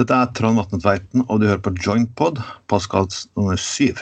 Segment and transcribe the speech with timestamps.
[0.00, 2.38] Dette er Trond Vatne Tveiten, og du hører på Jointpod,
[2.72, 3.98] podkast nummer syv.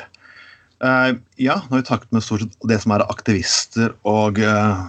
[0.78, 4.84] Uh, ja, nå har vi takket med stort sett det som er aktivister og uh,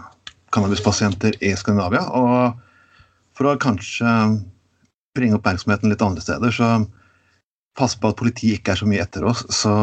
[0.54, 2.04] cannabispasienter i Skandinavia.
[2.14, 3.02] Og
[3.34, 4.12] for å kanskje
[5.18, 6.70] bringe oppmerksomheten litt andre steder, så
[7.80, 9.74] pass på at politiet ikke er så mye etter oss, så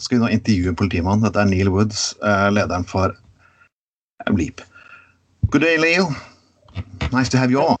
[0.00, 1.20] skal vi nå intervjue en politimann.
[1.26, 3.12] Dette er Neil Woods, uh, lederen for
[4.32, 4.64] Bleep.
[5.52, 6.08] Good day, Leo.
[7.12, 7.76] Nice to have you on.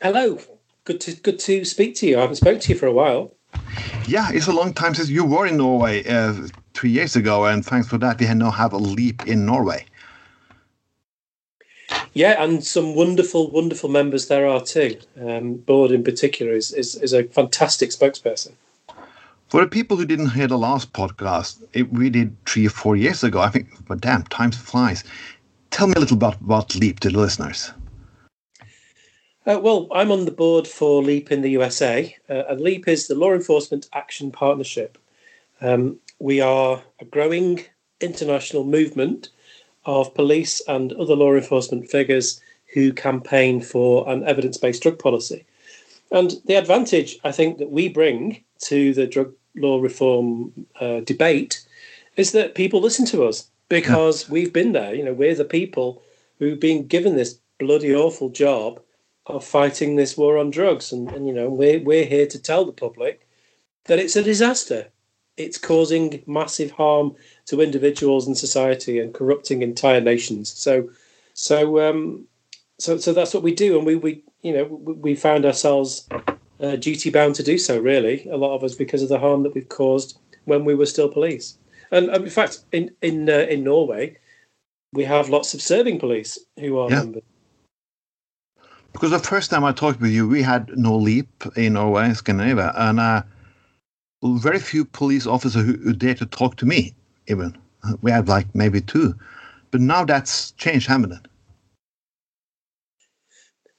[0.00, 0.38] Hello.
[0.84, 2.18] Good to good to speak to you.
[2.18, 3.32] I haven't spoken to you for a while.
[4.06, 6.34] Yeah, it's a long time since you were in Norway uh,
[6.74, 9.86] three years ago, and thanks for that, we now have a leap in Norway.
[12.12, 14.98] Yeah, and some wonderful, wonderful members there are too.
[15.18, 18.52] Um, Bård in particular is, is is a fantastic spokesperson.
[19.48, 22.96] For the people who didn't hear the last podcast, it, we did three or four
[22.96, 23.40] years ago.
[23.40, 25.02] I think, but damn, time flies.
[25.70, 27.72] Tell me a little about about Leap to the listeners.
[29.46, 33.08] Uh, well, I'm on the board for LEAP in the USA, uh, and LEAP is
[33.08, 34.96] the Law Enforcement Action Partnership.
[35.60, 37.62] Um, we are a growing
[38.00, 39.28] international movement
[39.84, 42.40] of police and other law enforcement figures
[42.72, 45.44] who campaign for an evidence based drug policy.
[46.10, 51.66] And the advantage I think that we bring to the drug law reform uh, debate
[52.16, 54.94] is that people listen to us because we've been there.
[54.94, 56.02] You know, we're the people
[56.38, 58.80] who've been given this bloody awful job
[59.26, 60.92] of fighting this war on drugs.
[60.92, 63.26] And, and, you know, we're, we're here to tell the public
[63.86, 64.88] that it's a disaster.
[65.36, 67.16] It's causing massive harm
[67.46, 70.50] to individuals and society and corrupting entire nations.
[70.50, 70.90] So,
[71.32, 72.26] so, um,
[72.78, 73.76] so, so that's what we do.
[73.76, 76.08] And we, we you know, we, we found ourselves
[76.60, 79.42] uh, duty bound to do so, really, a lot of us, because of the harm
[79.42, 81.58] that we've caused when we were still police.
[81.90, 84.16] And um, in fact, in, in, uh, in Norway,
[84.92, 86.98] we have lots of serving police who are yeah.
[87.00, 87.22] members
[88.94, 92.72] because the first time I talked with you, we had no leap in Norway, Scandinavia,
[92.76, 93.22] and uh,
[94.22, 96.94] very few police officers who, who dare to talk to me.
[97.26, 97.58] Even
[98.00, 99.14] we had like maybe two,
[99.72, 101.28] but now that's changed, haven't it?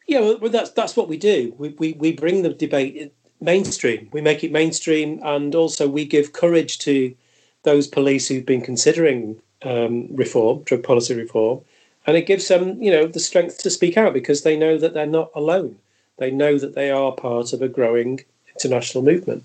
[0.08, 1.56] Yeah, well, that's that's what we do.
[1.58, 4.10] We we we bring the debate mainstream.
[4.12, 7.16] We make it mainstream, and also we give courage to
[7.64, 11.62] those police who've been considering um, reform, drug policy reform,
[12.08, 14.94] and it gives them you know the strength to speak out because they know that
[14.94, 15.78] they're not alone
[16.18, 18.20] they know that they are part of a growing
[18.54, 19.44] international movement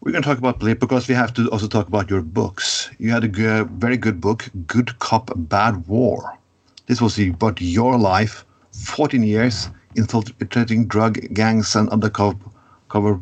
[0.00, 2.88] we're going to talk about Leap because we have to also talk about your books.
[2.98, 6.38] You had a good, uh, very good book, Good Cop, Bad War.
[6.86, 12.38] This was about your life, 14 years infiltrating drug gangs and undercover,
[12.88, 13.20] cover,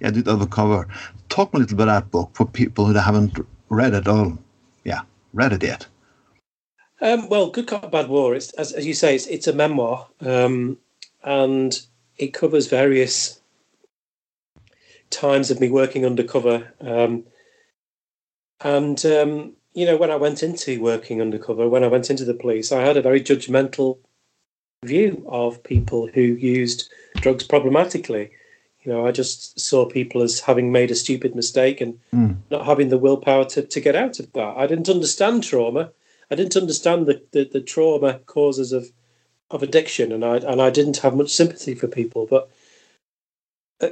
[0.00, 0.88] yeah, did undercover.
[1.28, 3.38] Talk a little bit about that book for people who haven't
[3.68, 4.38] read it all.
[4.84, 5.86] Yeah, read it yet.
[7.02, 10.06] Um, well, Good Cop, Bad War, it's, as, as you say, it's, it's a memoir
[10.20, 10.78] um,
[11.24, 11.84] and
[12.16, 13.40] it covers various
[15.10, 16.72] times of me working undercover.
[16.80, 17.24] Um,
[18.60, 22.34] and, um, you know, when I went into working undercover, when I went into the
[22.34, 23.98] police, I had a very judgmental
[24.84, 28.30] view of people who used drugs problematically.
[28.84, 32.36] You know, I just saw people as having made a stupid mistake and mm.
[32.48, 34.56] not having the willpower to, to get out of that.
[34.56, 35.90] I didn't understand trauma.
[36.32, 38.90] I didn't understand the, the, the trauma causes of
[39.50, 42.26] of addiction, and I and I didn't have much sympathy for people.
[42.26, 42.50] But
[43.82, 43.90] uh,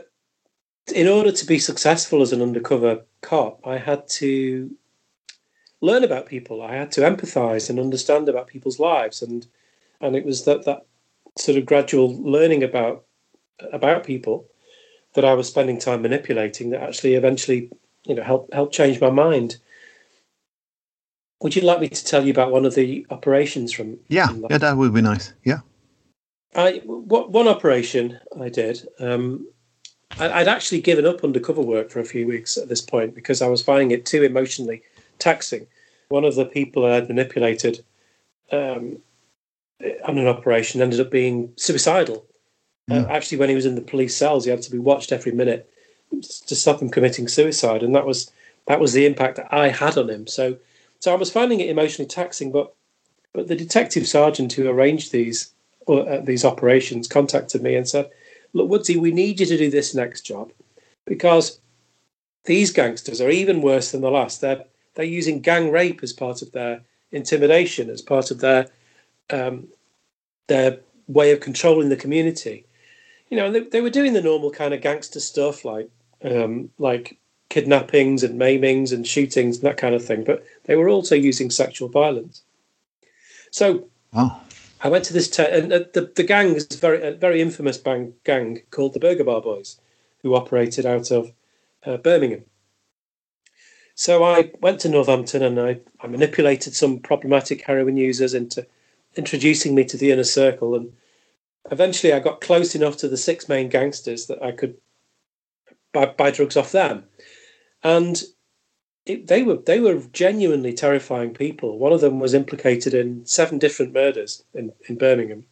[0.94, 4.74] in order to be successful as an undercover cop, I had to
[5.82, 6.62] learn about people.
[6.62, 9.46] I had to empathise and understand about people's lives, and
[10.00, 10.86] and it was that that
[11.36, 13.04] sort of gradual learning about
[13.70, 14.46] about people
[15.12, 17.70] that I was spending time manipulating that actually eventually
[18.06, 19.58] you know helped helped change my mind.
[21.42, 23.98] Would you like me to tell you about one of the operations from?
[24.08, 25.32] Yeah, from yeah, that would be nice.
[25.44, 25.60] Yeah.
[26.54, 28.86] I what one operation I did.
[28.98, 29.46] Um,
[30.18, 33.40] I, would actually given up undercover work for a few weeks at this point because
[33.40, 34.82] I was finding it too emotionally
[35.18, 35.66] taxing.
[36.08, 37.84] One of the people I had manipulated
[38.50, 38.98] um,
[40.04, 42.26] on an operation ended up being suicidal.
[42.90, 43.04] Uh, mm.
[43.06, 45.32] Uh, actually, when he was in the police cells, he had to be watched every
[45.32, 45.70] minute
[46.20, 48.30] to stop him committing suicide, and that was
[48.66, 50.26] that was the impact that I had on him.
[50.26, 50.58] So
[51.00, 52.74] so I was finding it emotionally taxing, but
[53.32, 55.52] but the detective sergeant who arranged these
[55.88, 58.10] uh, these operations contacted me and said,
[58.52, 60.52] "Look, Woodsy, we need you to do this next job
[61.06, 61.60] because
[62.44, 64.40] these gangsters are even worse than the last.
[64.40, 64.64] They're
[64.94, 66.82] they're using gang rape as part of their
[67.12, 68.68] intimidation, as part of their
[69.30, 69.68] um,
[70.48, 72.66] their way of controlling the community.
[73.30, 75.88] You know, they, they were doing the normal kind of gangster stuff like
[76.22, 77.18] um, like
[77.50, 81.50] kidnappings and maimings and shootings and that kind of thing, but they were also using
[81.50, 82.42] sexual violence.
[83.50, 84.40] So, oh.
[84.82, 87.76] I went to this te- and uh, the the gang is very a very infamous
[87.76, 89.78] bang, gang called the Burger Bar Boys,
[90.22, 91.32] who operated out of
[91.84, 92.44] uh, Birmingham.
[93.94, 98.66] So I went to Northampton and I, I manipulated some problematic heroin users into
[99.16, 100.92] introducing me to the inner circle, and
[101.70, 104.78] eventually I got close enough to the six main gangsters that I could
[105.92, 107.04] buy, buy drugs off them,
[107.82, 108.22] and
[109.06, 111.78] it, they were they were genuinely terrifying people.
[111.78, 115.44] One of them was implicated in seven different murders in, in Birmingham.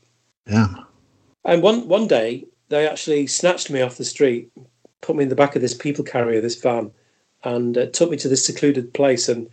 [0.47, 0.75] Yeah.
[1.45, 4.51] And one one day they actually snatched me off the street,
[5.01, 6.91] put me in the back of this people carrier, this van,
[7.43, 9.29] and uh, took me to this secluded place.
[9.29, 9.51] And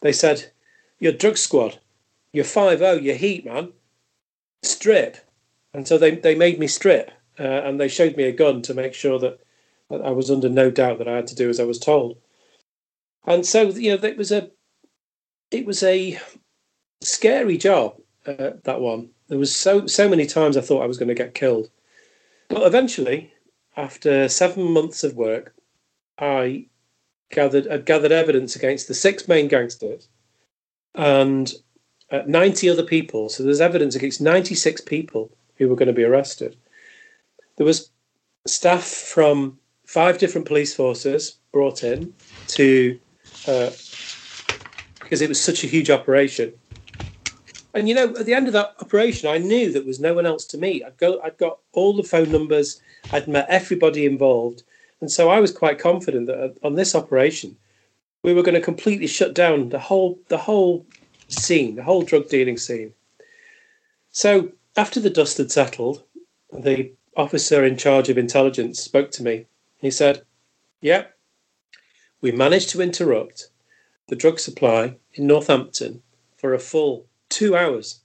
[0.00, 0.52] they said,
[0.98, 1.78] "You're drug squad.
[2.32, 2.92] You're five zero.
[2.92, 3.72] You're heat man.
[4.62, 5.16] Strip."
[5.74, 8.74] And so they they made me strip, uh, and they showed me a gun to
[8.74, 9.40] make sure that
[10.00, 12.16] I was under no doubt that I had to do as I was told.
[13.26, 14.50] And so you know, it was a
[15.50, 16.18] it was a
[17.00, 17.96] scary job.
[18.26, 19.10] Uh, that one.
[19.28, 21.70] There was so so many times I thought I was going to get killed,
[22.48, 23.32] but eventually,
[23.76, 25.54] after seven months of work,
[26.18, 26.66] I
[27.30, 30.08] gathered had gathered evidence against the six main gangsters
[30.94, 31.52] and
[32.10, 33.28] uh, 90 other people.
[33.28, 36.56] So there's evidence against 96 people who were going to be arrested.
[37.56, 37.90] There was
[38.46, 39.58] staff from
[39.92, 42.14] five different police forces brought in
[42.46, 42.98] to
[43.46, 43.68] uh,
[45.00, 46.50] because it was such a huge operation.
[47.74, 50.24] And you know, at the end of that operation, I knew there was no one
[50.24, 50.82] else to meet.
[50.82, 52.80] I'd go, I'd got all the phone numbers,
[53.12, 54.62] I'd met everybody involved,
[55.02, 57.54] and so I was quite confident that uh, on this operation,
[58.22, 60.86] we were going to completely shut down the whole the whole
[61.28, 62.94] scene, the whole drug dealing scene.
[64.10, 66.02] So after the dust had settled,
[66.50, 69.46] the officer in charge of intelligence spoke to me.
[69.82, 70.22] He said,
[70.80, 71.06] "Yeah,
[72.22, 73.50] we managed to interrupt
[74.08, 76.02] the drug supply in Northampton
[76.36, 78.00] for a full two hours.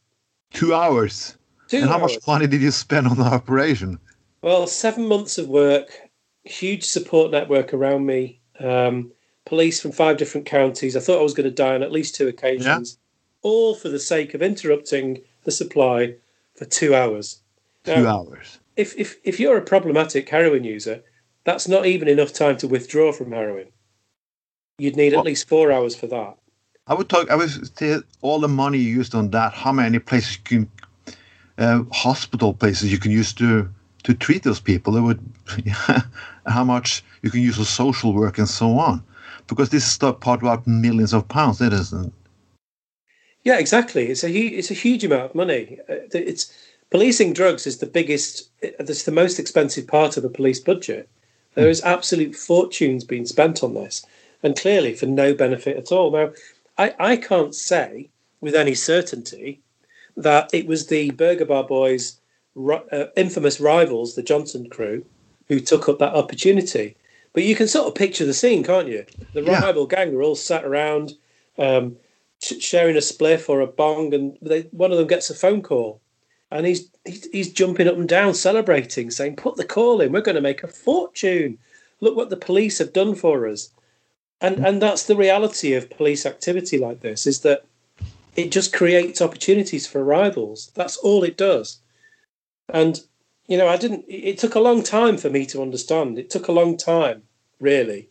[0.54, 1.38] Two hours.
[1.68, 2.14] Two and how hours.
[2.16, 4.00] much money did you spend on the operation?
[4.42, 5.90] Well, seven months of work,
[6.44, 9.12] huge support network around me, um,
[9.46, 10.96] police from five different counties.
[10.96, 12.98] I thought I was going to die on at least two occasions,
[13.42, 16.16] all for the sake of interrupting the supply
[16.56, 17.42] for two hours.
[17.84, 18.60] Two hours.
[18.76, 21.04] if, if, if you're a problematic heroin user,
[21.48, 23.70] that's not even enough time to withdraw from heroin.
[24.80, 26.36] You'd need at least four hours for that.
[26.88, 27.32] I would talk.
[27.32, 29.54] I would say all the money you used on that.
[29.54, 30.72] How many places you can,
[31.58, 33.70] uh, hospital places you can use to
[34.04, 34.98] to treat those people?
[34.98, 35.22] It would,
[36.48, 39.02] how much you can use for social work and so on,
[39.48, 41.62] because this is stuff part about millions of pounds.
[41.62, 42.14] It isn't.
[43.46, 44.08] Yeah, exactly.
[44.08, 45.80] It's a hu- it's a huge amount of money.
[45.90, 46.52] Uh, It's
[46.90, 48.50] policing drugs is the biggest.
[48.62, 51.08] It's the most expensive part of a police budget.
[51.58, 54.06] There is absolute fortunes being spent on this,
[54.44, 56.12] and clearly for no benefit at all.
[56.12, 56.32] Now,
[56.78, 58.10] I, I can't say
[58.42, 59.62] with any certainty
[60.16, 62.22] that it was the Burger Bar Boys'
[62.56, 65.04] uh, infamous rivals, the Johnson crew,
[65.48, 66.96] who took up that opportunity.
[67.34, 69.08] But you can sort of picture the scene, can't you?
[69.34, 69.60] The Yeah.
[69.60, 71.16] rival gang are all sat around.
[71.58, 71.98] Um,
[72.40, 76.02] sharing a spliff or a bong, and they, one of them gets a phone call,
[76.52, 80.12] and he's, he's he's jumping up and down, celebrating, saying, "Put the call in.
[80.12, 81.58] We're going to make a fortune.
[82.00, 83.70] Look what the police have done for us."
[84.42, 87.66] And and that's the reality of police activity like this: is that
[88.36, 90.72] it just creates opportunities for rivals.
[90.76, 91.80] That's all it does.
[92.70, 93.02] And
[93.48, 94.06] you know, I didn't.
[94.08, 96.18] It it took a long time for me to understand.
[96.20, 97.24] It took a long time,
[97.60, 98.10] really.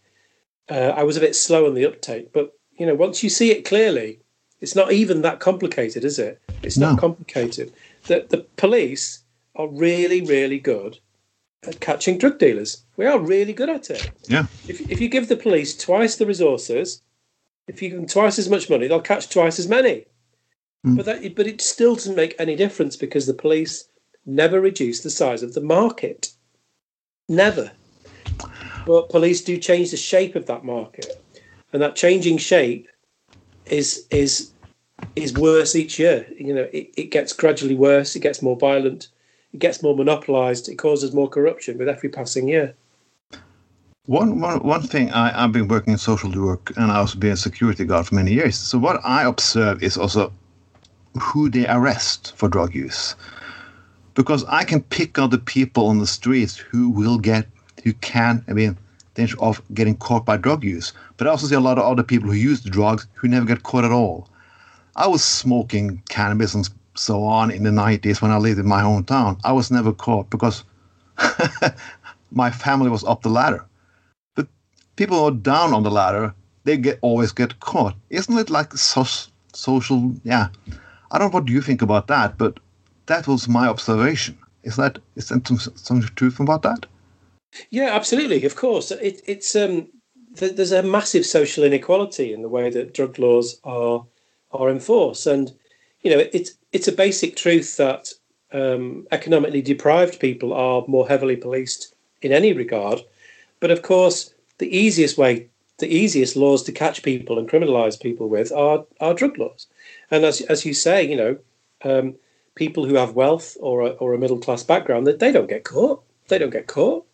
[0.68, 3.50] Uh, I was a bit slow on the uptake, but you know, once you see
[3.52, 4.18] it clearly,
[4.60, 6.40] it's not even that complicated, is it?
[6.62, 6.90] It's No.
[6.90, 7.72] not complicated.
[8.06, 10.98] The the police are really, really good
[11.66, 12.84] at catching drug dealers.
[12.96, 14.10] We are really good at it.
[14.28, 14.46] Yeah.
[14.68, 17.02] If if you give the police twice the resources,
[17.66, 20.06] if you give them twice as much money, they'll catch twice as many.
[20.86, 20.96] Mm.
[20.96, 23.88] But that but it still doesn't make any difference because the police
[24.24, 26.32] never reduce the size of the market.
[27.28, 27.72] Never.
[28.86, 31.22] But police do change the shape of that market.
[31.72, 32.88] And that changing shape
[33.66, 34.52] is is
[35.14, 36.26] is worse each year.
[36.38, 39.08] You know, it, it gets gradually worse, it gets more violent,
[39.52, 42.74] it gets more monopolized, it causes more corruption with every passing year.
[44.06, 47.32] One, one, one thing I, I've been working in social work and I also been
[47.32, 48.56] a security guard for many years.
[48.56, 50.32] So what I observe is also
[51.20, 53.16] who they arrest for drug use.
[54.14, 57.46] Because I can pick out the people on the streets who will get,
[57.82, 58.78] who can, I mean,
[59.14, 60.92] danger of getting caught by drug use.
[61.16, 63.64] But I also see a lot of other people who use drugs who never get
[63.64, 64.28] caught at all.
[64.96, 68.82] I was smoking cannabis and so on in the 90s when I lived in my
[68.82, 69.40] hometown.
[69.44, 70.64] I was never caught because
[72.32, 73.64] my family was up the ladder
[74.36, 74.48] But
[74.96, 76.34] people who are down on the ladder,
[76.64, 77.96] they get always get caught.
[78.10, 79.04] Isn't it like so,
[79.54, 80.14] social?
[80.24, 80.48] Yeah,
[81.12, 82.60] I don't know what you think about that, but
[83.06, 84.38] that was my observation.
[84.64, 86.86] Is that is there some, some truth about that?
[87.70, 88.44] Yeah, absolutely.
[88.46, 89.88] Of course, it, it's um,
[90.36, 94.06] th- there's a massive social inequality in the way that drug laws are
[94.56, 95.52] are enforced, and
[96.02, 98.12] you know it's it's a basic truth that
[98.52, 103.00] um, economically deprived people are more heavily policed in any regard.
[103.60, 105.48] But of course, the easiest way,
[105.78, 109.66] the easiest laws to catch people and criminalise people with are are drug laws.
[110.10, 111.38] And as as you say, you know,
[111.84, 112.16] um,
[112.54, 115.64] people who have wealth or a, or a middle class background that they don't get
[115.64, 116.02] caught.
[116.28, 117.06] They don't get caught.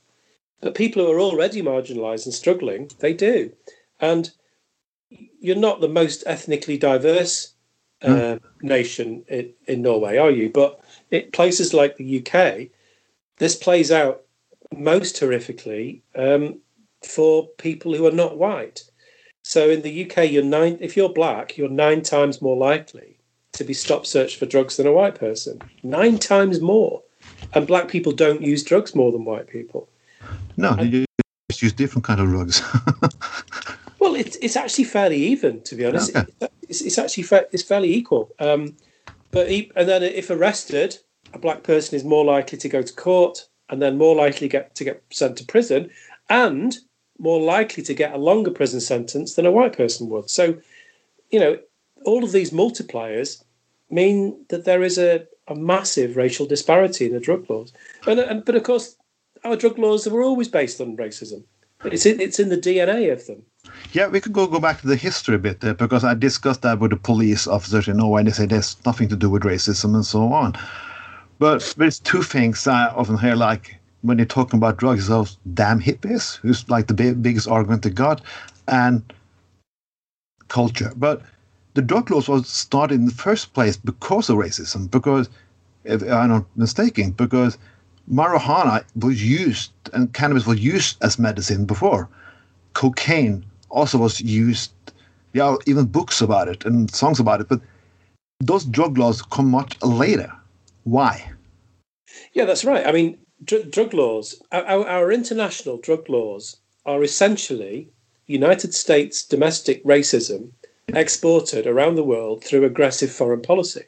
[0.60, 3.52] But people who are already marginalised and struggling, they do.
[4.00, 4.30] And
[5.40, 7.54] you're not the most ethnically diverse
[8.02, 8.40] uh, mm.
[8.62, 10.50] nation in, in Norway, are you?
[10.50, 12.68] But it, places like the UK,
[13.38, 14.22] this plays out
[14.76, 16.58] most horrifically um,
[17.06, 18.82] for people who are not white.
[19.42, 20.78] So in the UK, you're nine.
[20.80, 23.18] If you're black, you're nine times more likely
[23.52, 25.60] to be stop searched for drugs than a white person.
[25.82, 27.02] Nine times more,
[27.52, 29.88] and black people don't use drugs more than white people.
[30.56, 31.04] No, they
[31.50, 32.62] just use different kind of drugs.
[34.02, 36.10] well, it's it's actually fairly even, to be honest.
[36.68, 38.34] It's, it's, actually fa- it's fairly equal.
[38.40, 38.76] Um,
[39.30, 40.98] but he, and then if arrested,
[41.32, 44.74] a black person is more likely to go to court and then more likely get
[44.74, 45.88] to get sent to prison,
[46.28, 46.78] and
[47.18, 50.28] more likely to get a longer prison sentence than a white person would.
[50.28, 50.56] So,
[51.30, 51.58] you know,
[52.04, 53.44] all of these multipliers
[53.88, 57.72] mean that there is a, a massive racial disparity in the drug laws.
[58.08, 58.96] And, and but of course,
[59.44, 61.44] our drug laws were always based on racism.
[61.84, 63.42] It's in, it's in the DNA of them.
[63.92, 66.62] Yeah, we could go, go back to the history a bit there because I discussed
[66.62, 69.42] that with the police officers in Norway and they say there's nothing to do with
[69.42, 70.54] racism and so on.
[71.38, 75.80] But there's two things I often hear like when you're talking about drugs, those damn
[75.80, 78.20] hippies, who's like the big, biggest argument they got,
[78.68, 79.02] and
[80.48, 80.92] culture.
[80.96, 81.22] But
[81.74, 85.30] the drug laws was started in the first place because of racism, because
[85.84, 87.58] if I'm not mistaken, because
[88.10, 92.08] marijuana was used and cannabis was used as medicine before.
[92.74, 94.72] Cocaine also was used.
[95.34, 97.48] Yeah, even books about it and songs about it.
[97.48, 97.60] But
[98.40, 100.30] those drug laws come much later.
[100.84, 101.32] Why?
[102.34, 102.86] Yeah, that's right.
[102.86, 107.88] I mean, dr- drug laws, our, our international drug laws are essentially
[108.26, 110.50] United States domestic racism
[110.88, 113.84] exported around the world through aggressive foreign policy.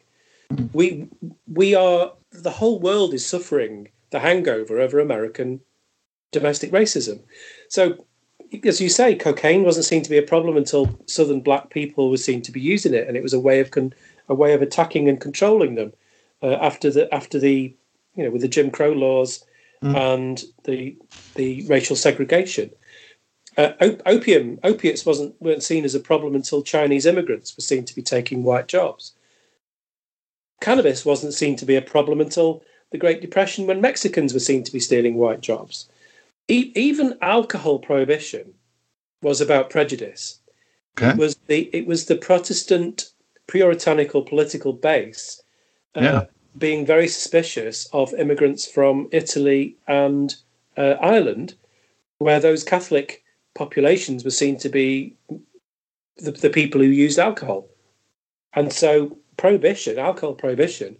[0.52, 0.71] Mm.
[0.73, 1.09] We
[1.52, 5.61] we are the whole world is suffering the hangover over American
[6.30, 7.21] domestic racism.
[7.68, 8.06] So,
[8.62, 12.16] as you say, cocaine wasn't seen to be a problem until Southern black people were
[12.16, 13.92] seen to be using it, and it was a way of con-
[14.28, 15.92] a way of attacking and controlling them.
[16.42, 17.75] Uh, after the after the
[18.14, 19.44] you know with the Jim Crow laws
[19.83, 19.97] mm.
[19.97, 20.97] and the
[21.35, 22.71] the racial segregation.
[23.56, 27.85] Uh, op- opium opiates wasn't weren't seen as a problem until Chinese immigrants were seen
[27.85, 29.12] to be taking white jobs.
[30.61, 32.62] Cannabis wasn't seen to be a problem until
[32.94, 35.88] the Great Depression when Mexicans were seen to be stealing white jobs.
[36.46, 38.54] E- even alcohol prohibition
[39.20, 40.38] was about prejudice.
[40.96, 41.10] Okay.
[41.10, 43.10] It was the it was the Protestant
[43.48, 45.42] puritanical political base
[45.96, 46.24] uh, yeah.
[46.56, 50.36] being very suspicious of immigrants from Italy and
[50.76, 51.54] uh, Ireland,
[52.18, 53.24] where those Catholic
[53.56, 55.16] populations were seen to be
[56.18, 57.66] the, the people who used alcohol.
[58.52, 60.96] And so prohibition, alcohol prohibition,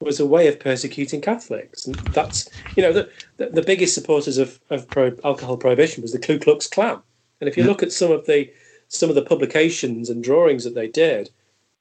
[0.00, 4.38] was a way of persecuting Catholics, and that's you know the the, the biggest supporters
[4.38, 7.00] of of pro, alcohol prohibition was the Ku Klux Klan,
[7.40, 8.50] and if you look at some of the
[8.88, 11.30] some of the publications and drawings that they did,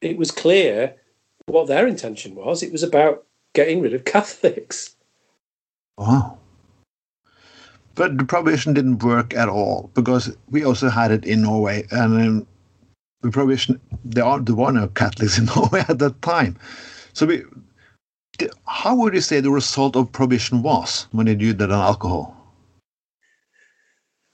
[0.02, 0.96] it was clear
[1.46, 2.64] what their intention was.
[2.64, 4.96] It was about getting rid of Catholics.
[5.98, 6.40] Wow.
[7.94, 12.22] But the prohibition didn't work at all because we also had it in Norway, and
[12.22, 12.48] um,
[13.22, 16.58] the prohibition there are there were no Catholics in Norway at that time,
[17.14, 17.44] so we
[18.68, 22.36] how would you say the result of prohibition was when they did that on alcohol?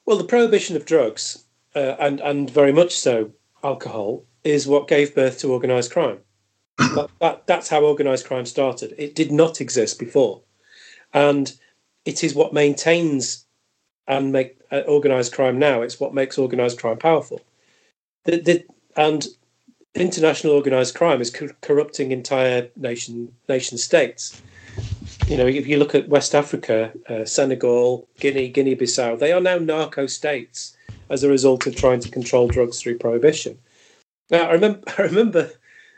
[0.05, 3.31] Well, the prohibition of drugs, uh, and and very much so
[3.63, 6.19] alcohol, is what gave birth to organised crime.
[6.77, 8.95] that, that, that's how organised crime started.
[8.97, 10.41] It did not exist before,
[11.13, 11.53] and
[12.05, 13.45] it is what maintains
[14.07, 15.81] and make uh, organised crime now.
[15.81, 17.41] It's what makes organised crime powerful.
[18.25, 18.65] The, the,
[18.95, 19.27] and
[19.95, 24.41] international organized crime is co- corrupting entire nation nation states.
[25.27, 29.57] You know, if you look at West Africa, uh, Senegal, Guinea, Guinea-Bissau, they are now
[29.57, 30.75] narco states
[31.09, 33.57] as a result of trying to control drugs through prohibition.
[34.29, 35.51] Now, I remember, I remember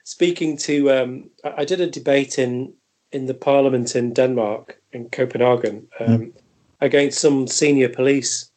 [0.04, 0.92] speaking to.
[0.92, 2.74] Um, I did a debate in
[3.12, 6.34] in the Parliament in Denmark in Copenhagen um, mm.
[6.82, 8.50] against some senior police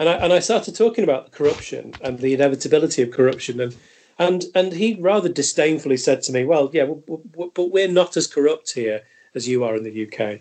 [0.00, 3.76] and I, and I started talking about the corruption and the inevitability of corruption and
[4.20, 8.70] And and he rather disdainfully said to me, "Well, yeah, but we're not as corrupt
[8.72, 9.00] here
[9.34, 10.40] as you are in the UK."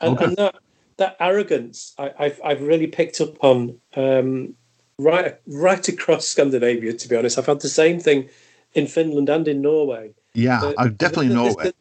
[0.00, 0.24] And, okay.
[0.26, 0.54] and that
[0.98, 4.54] that arrogance, I, have I've really picked up on um,
[4.96, 6.92] right right across Scandinavia.
[6.92, 8.28] To be honest, I've had the same thing
[8.74, 10.12] in Finland and in Norway.
[10.34, 11.74] Yeah, I definitely know it.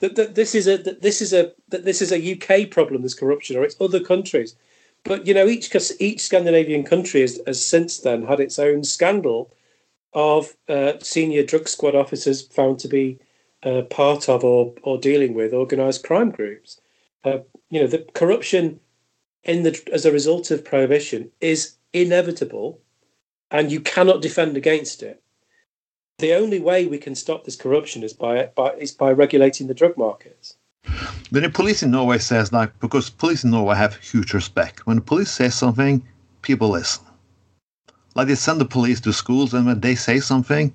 [0.00, 3.00] That, that this is a that this is a that this is a UK problem.
[3.00, 4.54] This corruption, or it's other countries.
[5.02, 9.50] But you know, each each Scandinavian country has, has since then had its own scandal
[10.14, 13.18] of uh, senior drug squad officers found to be
[13.62, 16.80] uh, part of or or dealing with organised crime groups.
[17.24, 17.38] Uh,
[17.70, 18.80] you know, the corruption
[19.42, 22.80] in the as a result of prohibition is inevitable,
[23.50, 25.22] and you cannot defend against it.
[26.18, 29.74] The only way we can stop this corruption is by, by is by regulating the
[29.74, 30.56] drug markets.
[31.30, 34.86] Then the police in Norway says like because police in Norway have huge respect.
[34.86, 36.06] When the police says something,
[36.42, 37.03] people listen.
[38.14, 40.72] Like they send the police to schools, and when they say something,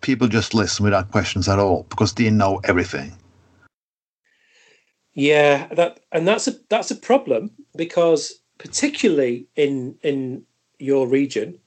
[0.00, 3.12] people just listen without questions at all because they know everything.
[5.14, 10.44] Yeah, that and that's a that's a problem because particularly in in
[10.78, 11.58] your region,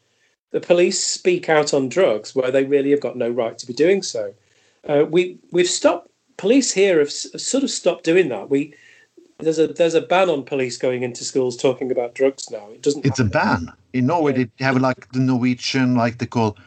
[0.52, 3.74] the police speak out on drugs where they really have got no right to be
[3.74, 4.34] doing so.
[4.88, 8.50] Uh, we we've stopped police here have, have sort of stopped doing that.
[8.50, 8.74] We
[9.40, 12.70] there's a there's a ban on police going into schools talking about drugs now.
[12.72, 13.06] It doesn't.
[13.06, 14.34] It's a ban in Norway.
[14.34, 16.58] They have like the Norwegian, like they call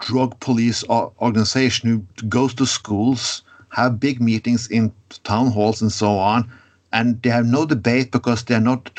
[0.00, 4.92] drug police organization who goes to schools, have big meetings in
[5.24, 6.50] town halls and so on,
[6.92, 8.90] and they have no debate because they're not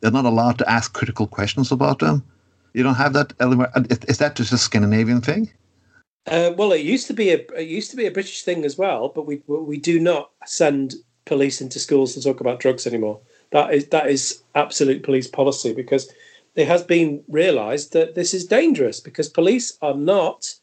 [0.00, 2.22] they're not allowed to ask critical questions about them.
[2.74, 3.70] You don't have that element.
[4.08, 5.50] Is that just a Scandinavian thing?
[6.26, 8.78] Uh, well, it used to be a it used to be a British thing as
[8.78, 13.20] well, but we we do not send police into schools to talk about drugs anymore.
[13.50, 16.10] That is that is absolute police policy because
[16.54, 20.54] it has been realised that this is dangerous because police are not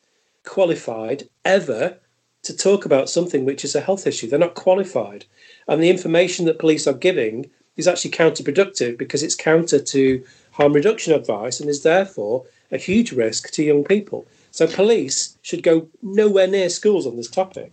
[0.43, 1.97] qualified ever
[2.43, 4.27] to talk about something which is a health issue.
[4.27, 5.25] They're not qualified,
[5.67, 10.73] and the information that police are giving is actually counterproductive because it's counter to harm
[10.73, 14.25] reduction advice and is therefore a huge risk to young people.
[14.51, 17.71] So police should go nowhere near schools on this topic.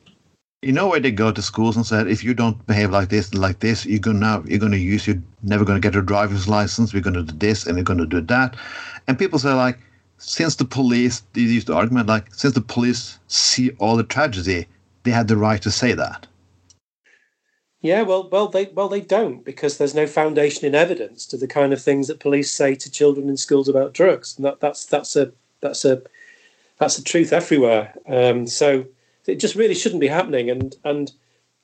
[0.60, 3.30] You know where they go to schools and said, if you don't behave like this
[3.30, 6.92] and like this, you're gonna you're gonna use you're never gonna get a driver's license.
[6.92, 8.56] We're gonna do this and we're gonna do that,
[9.06, 9.78] and people say like,
[10.16, 14.66] since the police they use the argument like since the police see all the tragedy,
[15.04, 16.26] they had the right to say that.
[17.80, 21.46] Yeah, well, well, they well they don't because there's no foundation in evidence to the
[21.46, 24.84] kind of things that police say to children in schools about drugs, and that, that's
[24.86, 26.02] that's a that's a
[26.78, 27.94] that's the truth everywhere.
[28.08, 28.86] Um, so
[29.28, 30.50] it just really shouldn't be happening.
[30.50, 31.12] And and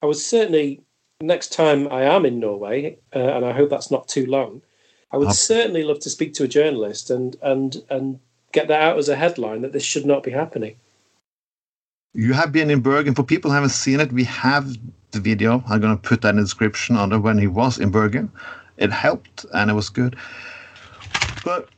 [0.03, 0.83] I was certainly
[1.21, 4.63] next time I am in Norway, uh, and I hope that's not too long.
[5.11, 8.21] I would certainly love to speak to a journalist and and and
[8.53, 10.77] get that out as a headline that this should not be happening.
[12.15, 13.15] You have been in Bergen.
[13.15, 14.77] For people who haven't seen it, we have
[15.11, 15.65] the video.
[15.69, 18.31] I'm going to put that in the description under when he was in Bergen.
[18.77, 20.17] It helped and it was good.
[21.45, 21.69] But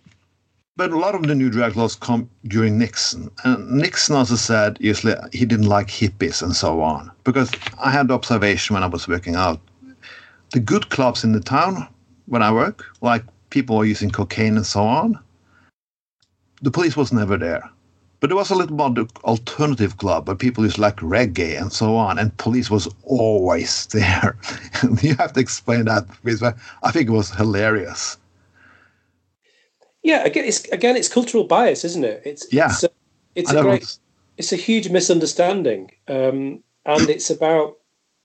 [0.76, 3.30] but a lot of the new drug laws come during Nixon.
[3.44, 7.10] And Nixon also said usually he didn't like hippies and so on.
[7.24, 7.50] Because
[7.82, 9.60] I had the observation when I was working out.
[10.52, 11.88] The good clubs in the town
[12.26, 15.18] when I work, like people were using cocaine and so on,
[16.60, 17.68] the police was never there.
[18.20, 21.96] But there was a little more alternative club where people used like reggae and so
[21.96, 24.36] on, and police was always there.
[25.02, 26.06] you have to explain that
[26.82, 28.16] I think it was hilarious.
[30.06, 32.22] Yeah, again, it's again, it's cultural bias, isn't it?
[32.24, 32.90] It's yeah, it's a,
[33.34, 33.98] it's a great,
[34.36, 37.78] it's a huge misunderstanding, um, and it's about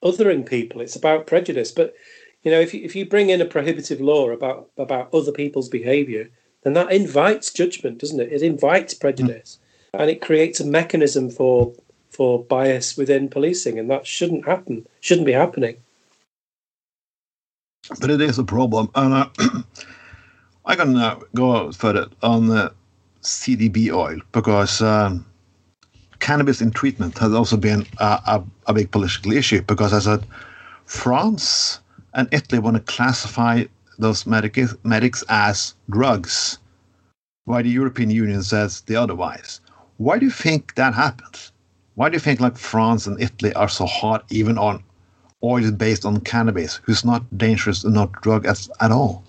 [0.04, 0.80] othering people.
[0.82, 1.72] It's about prejudice.
[1.72, 1.96] But
[2.44, 5.70] you know, if you, if you bring in a prohibitive law about about other people's
[5.70, 6.30] behaviour,
[6.62, 8.32] then that invites judgment, doesn't it?
[8.32, 9.58] It invites prejudice,
[9.92, 10.02] mm.
[10.02, 11.74] and it creates a mechanism for
[12.12, 14.86] for bias within policing, and that shouldn't happen.
[15.00, 15.78] Shouldn't be happening.
[18.00, 19.14] But it is a problem, and.
[19.16, 19.64] Uh,
[20.66, 22.74] I can uh, go further on the
[23.24, 25.26] CBD oil because um,
[26.20, 30.18] cannabis in treatment has also been a, a, a, big political issue because, as I
[30.18, 30.28] said,
[30.86, 31.80] France
[32.14, 33.64] and Italy want to classify
[33.98, 36.60] those medic- medics as drugs,
[37.46, 39.62] while the European Union says the otherwise.
[39.98, 41.52] Why do you think that happens?
[41.96, 44.84] Why do you think like France and Italy are so hard even on
[45.44, 49.24] oil based on cannabis, who's not dangerous and not drug as, at all?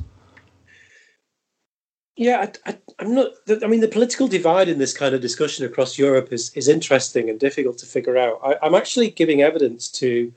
[2.22, 3.32] Yeah, I, am not.
[3.64, 7.28] I mean, the political divide in this kind of discussion across Europe is is interesting
[7.28, 8.38] and difficult to figure out.
[8.44, 10.32] I, am actually giving evidence to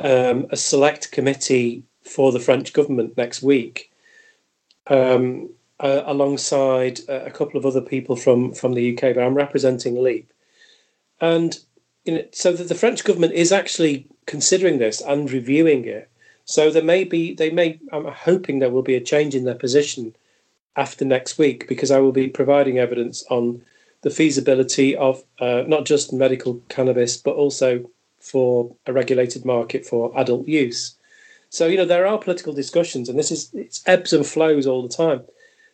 [0.00, 3.90] um, a select committee for the French government next week,
[4.88, 5.48] um,
[5.80, 10.30] uh, alongside a couple of other people from from the UK, but I'm representing Leap,
[11.22, 11.58] and
[12.04, 16.10] you know, so that the French government is actually considering this and reviewing it.
[16.44, 17.80] So there may be, they may.
[17.92, 20.14] I'm hoping there will be a change in their position
[20.78, 23.62] after next week because I will be providing evidence on
[24.02, 30.12] the feasibility of uh, not just medical cannabis but also for a regulated market for
[30.16, 30.94] adult use.
[31.50, 34.82] So you know there are political discussions, and this is it's ebbs and flows all
[34.82, 35.22] the time.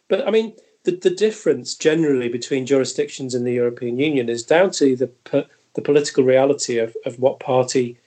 [0.09, 4.71] But I mean, the, the difference generally between jurisdictions in the European Union is down
[4.73, 5.11] to the
[5.75, 7.99] the political reality of, of what party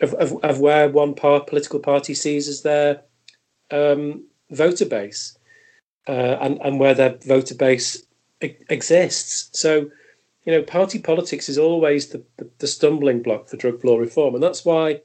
[0.00, 3.00] of, of, of where one part, political party sees as their
[3.70, 5.35] um, voter base
[6.08, 8.04] uh, and, and where their voter base
[8.42, 9.48] e- exists.
[9.58, 9.90] So,
[10.44, 14.34] you know, party politics is always the, the, the stumbling block for drug law reform.
[14.34, 15.02] And that's why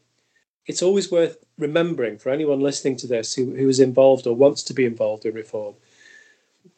[0.66, 4.64] it's always worth remembering for anyone listening to this who, who is involved or wants
[4.64, 5.76] to be involved in reform.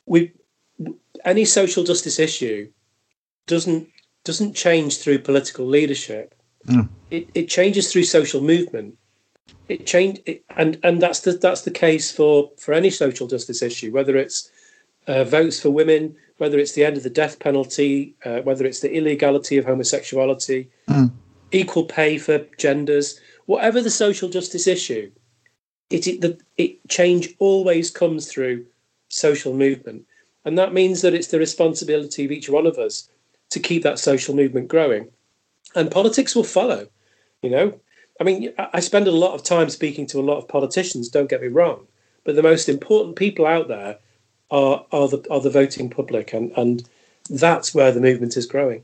[0.05, 0.31] We,
[1.25, 2.71] any social justice issue
[3.47, 3.89] doesn't
[4.23, 6.33] doesn't change through political leadership.
[6.67, 6.87] Mm.
[7.11, 8.97] It, it changes through social movement.
[9.69, 13.61] It changed it, and and that's the that's the case for for any social justice
[13.61, 14.49] issue, whether it's
[15.07, 18.81] uh, votes for women, whether it's the end of the death penalty, uh, whether it's
[18.81, 21.11] the illegality of homosexuality, mm.
[21.51, 25.11] equal pay for genders, whatever the social justice issue,
[25.89, 28.65] it, it the it change always comes through
[29.09, 30.05] social movement,
[30.45, 33.09] and that means that it's the responsibility of each one of us
[33.49, 35.09] to keep that social movement growing.
[35.75, 36.87] And politics will follow.
[37.41, 37.79] You know,
[38.19, 41.09] I mean, I spend a lot of time speaking to a lot of politicians.
[41.09, 41.87] Don't get me wrong,
[42.23, 43.97] but the most important people out there
[44.51, 46.87] are are the are the voting public, and and
[47.29, 48.83] that's where the movement is growing.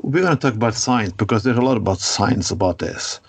[0.00, 3.20] We're going to talk about science because there's a lot about science about this,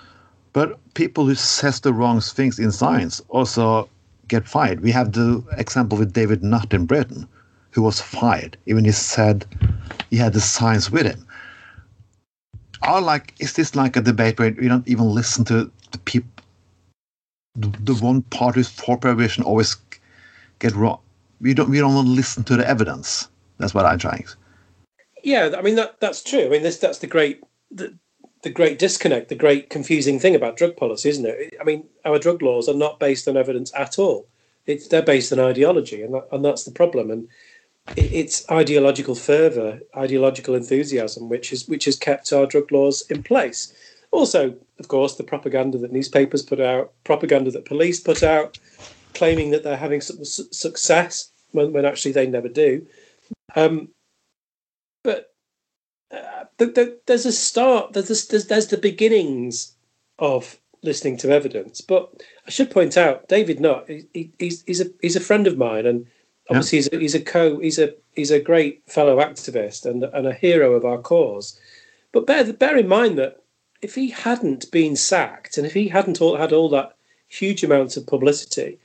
[0.54, 3.90] but people who says the wrong things in science also
[4.28, 4.82] get fired.
[4.82, 7.28] We have the example with David Nutt in Britain,
[7.72, 9.46] who was fired, even he said
[10.10, 11.26] he had the science with him.
[12.86, 16.30] Are like, is this like a debate where you don't even listen to the people?
[17.56, 19.76] The, the one party for prohibition always
[20.60, 21.00] get wrong.
[21.42, 21.70] We don't.
[21.70, 23.28] We don't want to listen to the evidence.
[23.58, 24.26] That's what I'm trying.
[25.24, 26.46] Yeah, I mean that that's true.
[26.46, 27.98] I mean this that's the great the,
[28.44, 31.56] the great disconnect, the great confusing thing about drug policy, isn't it?
[31.60, 34.28] I mean, our drug laws are not based on evidence at all.
[34.66, 37.12] It's they're based on ideology, and that, and that's the problem.
[37.12, 37.28] And
[37.96, 43.74] it's ideological fervor, ideological enthusiasm, which is which has kept our drug laws in place.
[44.12, 48.58] Also, of course, the propaganda that newspapers put out, propaganda that police put out,
[49.14, 52.86] claiming that they're having su- success when, when actually they never do.
[53.56, 53.90] Um,
[55.04, 55.34] but
[56.12, 57.94] uh, the, the, there's a start.
[57.94, 59.76] There's, there's there's the beginnings
[60.20, 61.82] of listening to evidence.
[61.82, 65.58] But I should point out, David Nutt, he, he's he's a he's a friend of
[65.58, 66.08] mine, and
[66.50, 66.84] obviously yeah.
[66.84, 70.34] he's, a, he's a co he's a he's a great fellow activist and and a
[70.34, 71.60] hero of our cause.
[72.12, 73.44] But bear bear in mind that
[73.82, 76.96] if he hadn't been sacked and if he hadn't all, had all that
[77.28, 78.80] huge amounts of publicity,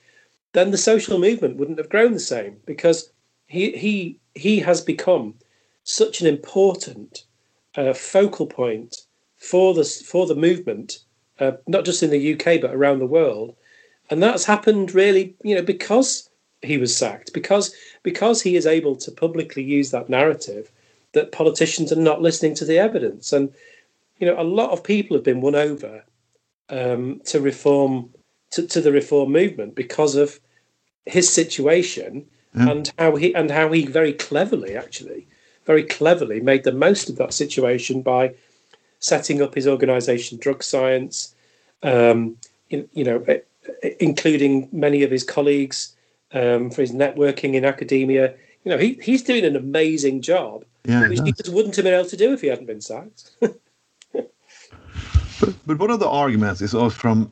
[0.52, 3.12] then the social movement wouldn't have grown the same because
[3.46, 5.34] he he he has become
[5.84, 7.24] such an important
[7.76, 8.96] uh, focal point
[9.36, 11.00] for the for the movement,
[11.38, 13.54] uh, not just in the UK but around the world,
[14.10, 16.29] and that's happened really, you know, because
[16.62, 20.70] he was sacked because because he is able to publicly use that narrative
[21.12, 23.52] that politicians are not listening to the evidence and
[24.18, 26.04] you know a lot of people have been won over
[26.68, 28.10] um, to reform
[28.50, 30.38] to, to, the reform movement because of
[31.06, 32.70] his situation mm.
[32.70, 35.26] and how he and how he very cleverly actually
[35.66, 38.34] very cleverly made the most of that situation by
[38.98, 41.34] setting up his organization drug science
[41.82, 42.36] um,
[42.68, 43.24] you, you know
[43.98, 45.96] including many of his colleagues
[46.32, 48.34] um, for his networking in academia.
[48.64, 51.94] You know, he, he's doing an amazing job, yeah, which he just wouldn't have been
[51.94, 53.30] able to do if he hadn't been sacked.
[53.40, 53.54] but,
[55.66, 57.30] but one of the arguments is also from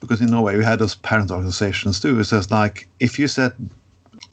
[0.00, 2.18] because in Norway we had those parent organizations too.
[2.18, 3.52] It says like if you said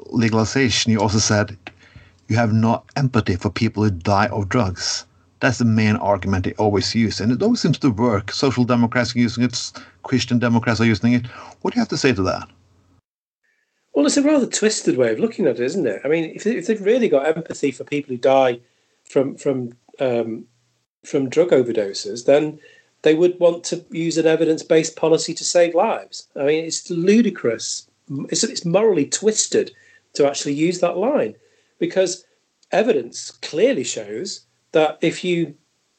[0.08, 1.58] legalization, you also said
[2.30, 5.06] you have no empathy for people who die of drugs.
[5.42, 8.32] That's the main argument they always use, and it always seems to work.
[8.32, 11.28] Social Democrats are using it, Christian Democrats are using it.
[11.62, 12.48] What do you have to say to that?
[13.94, 16.02] Well, it's a rather twisted way of looking at it, isn't it?
[16.04, 18.60] I mean, if, if they've really got empathy for people who die
[19.04, 20.46] from from um,
[21.06, 22.60] from drug overdoses, then
[23.04, 26.28] they would want to use an evidence-based policy to save lives.
[26.36, 27.88] I mean, it's ludicrous.
[28.30, 29.72] It's, it's morally twisted
[30.14, 31.36] to actually use that line
[31.80, 32.26] because
[32.72, 35.54] evidence clearly shows that if you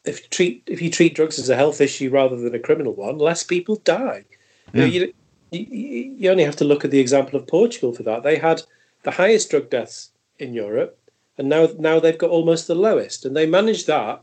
[0.05, 2.95] if you treat if you treat drugs as a health issue rather than a criminal
[2.95, 4.25] one, less people die.
[4.73, 4.85] Yeah.
[4.87, 5.15] You, know, you,
[5.59, 8.23] you only have to look at the example of Portugal for that.
[8.23, 8.63] They had
[9.03, 10.99] the highest drug deaths in Europe,
[11.39, 14.23] and now now they've got almost the lowest, and they managed that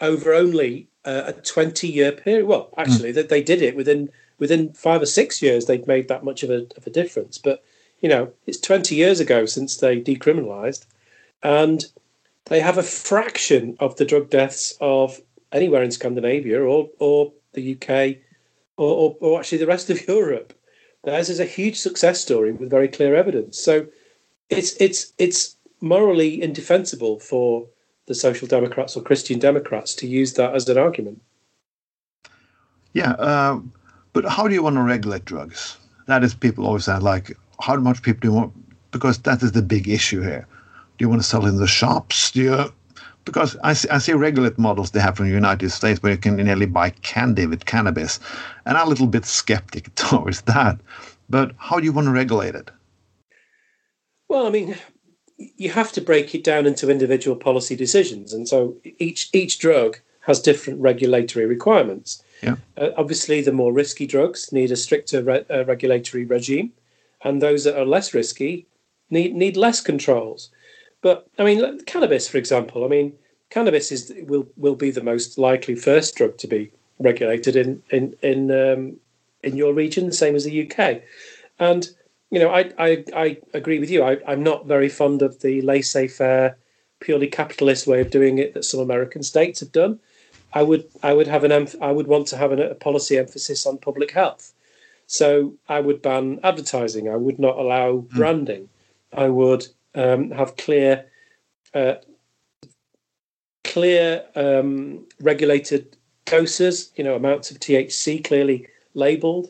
[0.00, 2.46] over only uh, a 20 year period.
[2.46, 3.14] Well, actually, mm.
[3.14, 5.66] that they, they did it within within five or six years.
[5.66, 7.62] They'd made that much of a of a difference, but
[8.00, 10.86] you know, it's 20 years ago since they decriminalised,
[11.42, 11.84] and
[12.46, 15.20] they have a fraction of the drug deaths of
[15.52, 18.18] anywhere in Scandinavia or or the UK
[18.80, 20.54] or, or, or actually the rest of Europe.
[21.04, 23.58] Theirs is a huge success story with very clear evidence.
[23.58, 23.86] So
[24.48, 27.66] it's it's it's morally indefensible for
[28.06, 31.22] the Social Democrats or Christian Democrats to use that as an argument.
[32.92, 33.60] Yeah, uh,
[34.12, 35.76] but how do you want to regulate drugs?
[36.06, 38.52] That is, people always say, like, how much people do you want?
[38.90, 40.46] Because that is the big issue here.
[40.98, 42.32] Do you want to sell in the shops?
[42.32, 42.72] Do you?
[43.30, 46.18] Because I see, I see regulate models they have from the United States where you
[46.18, 48.18] can nearly buy candy with cannabis,
[48.66, 50.80] and I'm a little bit skeptic towards that.
[51.28, 52.72] But how do you want to regulate it?
[54.28, 54.76] Well, I mean,
[55.36, 60.00] you have to break it down into individual policy decisions, and so each each drug
[60.22, 62.24] has different regulatory requirements.
[62.42, 62.56] Yeah.
[62.76, 66.72] Uh, obviously, the more risky drugs need a stricter re- uh, regulatory regime,
[67.22, 68.66] and those that are less risky
[69.08, 70.50] need need less controls.
[71.02, 72.84] But I mean, cannabis, for example.
[72.84, 73.14] I mean,
[73.50, 78.14] cannabis is will will be the most likely first drug to be regulated in in
[78.22, 78.96] in um,
[79.42, 81.02] in your region, the same as the UK,
[81.58, 81.88] and
[82.30, 84.02] you know, I I, I agree with you.
[84.02, 86.56] I, I'm not very fond of the laissez-faire,
[87.00, 89.98] purely capitalist way of doing it that some American states have done.
[90.52, 93.66] I would I would have an I would want to have an, a policy emphasis
[93.66, 94.52] on public health.
[95.06, 97.08] So I would ban advertising.
[97.08, 98.10] I would not allow mm.
[98.10, 98.68] branding.
[99.12, 101.06] I would um, have clear,
[101.74, 101.94] uh,
[103.64, 106.92] clear um, regulated doses.
[106.96, 109.48] You know, amounts of THC clearly labelled.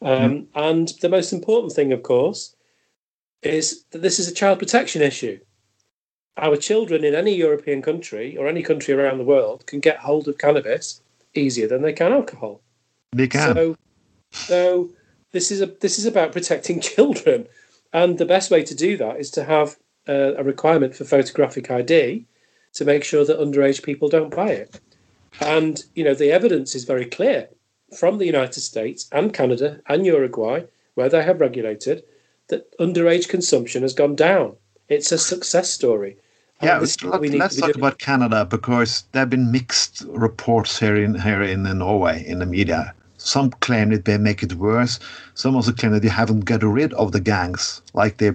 [0.00, 0.46] Um, mm.
[0.54, 2.54] And the most important thing, of course,
[3.42, 5.38] is that this is a child protection issue.
[6.36, 10.28] Our children in any European country or any country around the world can get hold
[10.28, 11.00] of cannabis
[11.34, 12.62] easier than they can alcohol.
[13.12, 13.54] They can.
[13.54, 13.76] So,
[14.30, 14.90] so
[15.32, 17.46] this is a this is about protecting children,
[17.92, 21.70] and the best way to do that is to have a, a requirement for photographic
[21.70, 22.24] ID
[22.74, 24.80] to make sure that underage people don't buy it.
[25.40, 27.48] And you know the evidence is very clear
[27.96, 30.62] from the United States and Canada and Uruguay,
[30.94, 32.02] where they have regulated,
[32.48, 34.56] that underage consumption has gone down.
[34.88, 36.16] It's a success story.
[36.62, 41.62] Yeah, let's talk about Canada because there have been mixed reports here in here in
[41.78, 42.94] Norway in the media.
[43.16, 45.00] Some claim that they make it worse.
[45.34, 48.32] Some also claim that they haven't got rid of the gangs like they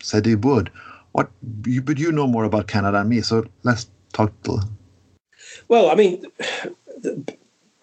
[0.00, 0.70] said they would.
[1.16, 1.30] What?
[1.64, 4.30] You, but you know more about Canada than me, so let's talk.
[4.42, 4.60] To...
[5.66, 6.26] Well, I mean,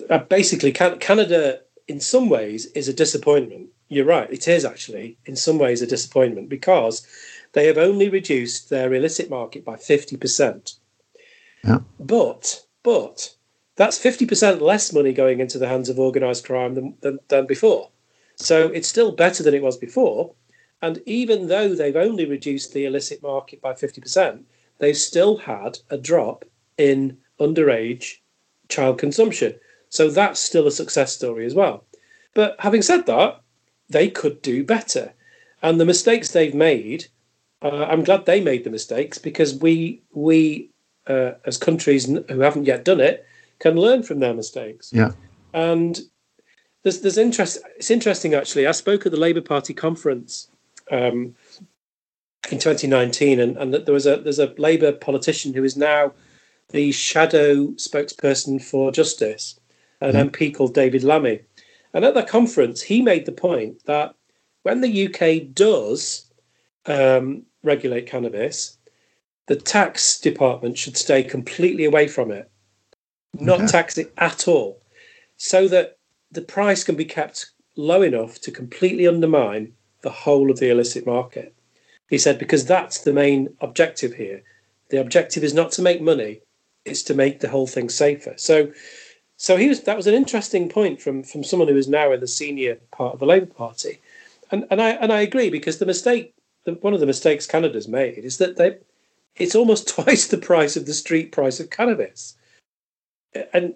[0.07, 3.69] uh, basically, Canada, in some ways, is a disappointment.
[3.89, 7.07] You're right; it is actually, in some ways, a disappointment because
[7.53, 10.75] they have only reduced their illicit market by fifty percent.
[11.63, 11.79] Yeah.
[11.99, 13.33] But but
[13.77, 17.89] that's 50% less money going into the hands of organised crime than, than, than before.
[18.35, 20.35] So it's still better than it was before.
[20.83, 24.43] And even though they've only reduced the illicit market by 50%,
[24.79, 26.43] they've still had a drop
[26.77, 28.17] in underage
[28.67, 29.55] child consumption.
[29.87, 31.85] So that's still a success story as well.
[32.33, 33.39] But having said that,
[33.87, 35.13] they could do better.
[35.61, 37.05] And the mistakes they've made,
[37.61, 40.69] uh, I'm glad they made the mistakes because we, we
[41.07, 43.25] uh, as countries who haven't yet done it,
[43.59, 44.91] can learn from their mistakes.
[44.91, 45.11] Yeah.
[45.53, 46.01] And
[46.81, 47.59] there's there's interest.
[47.77, 48.67] It's interesting actually.
[48.67, 50.49] I spoke at the Labour Party conference
[50.93, 51.35] um,
[52.51, 56.13] in 2019, and, and there was a there's a Labour politician who is now
[56.69, 59.59] the shadow spokesperson for justice,
[60.01, 60.29] an mm-hmm.
[60.29, 61.41] MP called David Lammy.
[61.93, 64.15] And at that conference, he made the point that
[64.63, 66.31] when the UK does
[66.85, 68.77] um, regulate cannabis,
[69.47, 72.49] the tax department should stay completely away from it
[73.39, 73.67] not okay.
[73.67, 74.81] tax it at all,
[75.37, 75.97] so that
[76.31, 81.05] the price can be kept low enough to completely undermine the whole of the illicit
[81.05, 81.53] market.
[82.09, 84.43] He said, because that's the main objective here.
[84.89, 86.41] The objective is not to make money,
[86.85, 88.35] it's to make the whole thing safer.
[88.37, 88.71] So
[89.37, 92.19] so he was that was an interesting point from from someone who is now in
[92.19, 93.99] the senior part of the Labour Party.
[94.51, 96.35] And and I and I agree because the mistake
[96.65, 98.77] the, one of the mistakes Canada's made is that they
[99.35, 102.35] it's almost twice the price of the street price of cannabis
[103.53, 103.73] and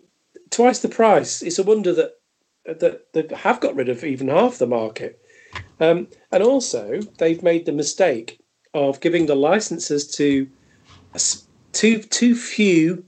[0.51, 1.41] twice the price.
[1.41, 2.19] It's a wonder that
[2.65, 5.21] that they have got rid of even half the market.
[5.79, 8.39] Um, and also, they've made the mistake
[8.73, 10.47] of giving the licenses to
[11.73, 13.05] too too few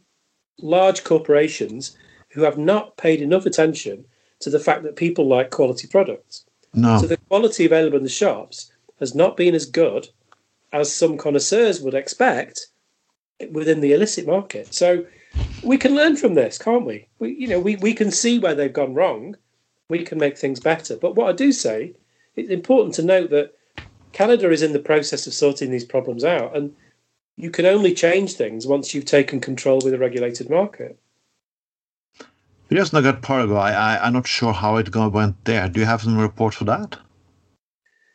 [0.59, 1.97] large corporations
[2.29, 4.05] who have not paid enough attention
[4.39, 6.45] to the fact that people like quality products.
[6.73, 6.99] No.
[6.99, 10.07] So the quality available in the shops has not been as good
[10.71, 12.67] as some connoisseurs would expect,
[13.51, 14.73] within the illicit market.
[14.73, 15.05] So
[15.63, 17.07] we can learn from this, can't we?
[17.19, 19.35] we you know, we, we can see where they've gone wrong.
[19.89, 20.97] We can make things better.
[20.97, 21.93] But what I do say,
[22.35, 23.53] it's important to note that
[24.11, 26.75] Canada is in the process of sorting these problems out, and
[27.37, 30.99] you can only change things once you've taken control with a regulated market.
[32.71, 33.71] Just look at Paraguay.
[33.71, 35.67] I, I'm not sure how it went there.
[35.69, 36.97] Do you have some report for that?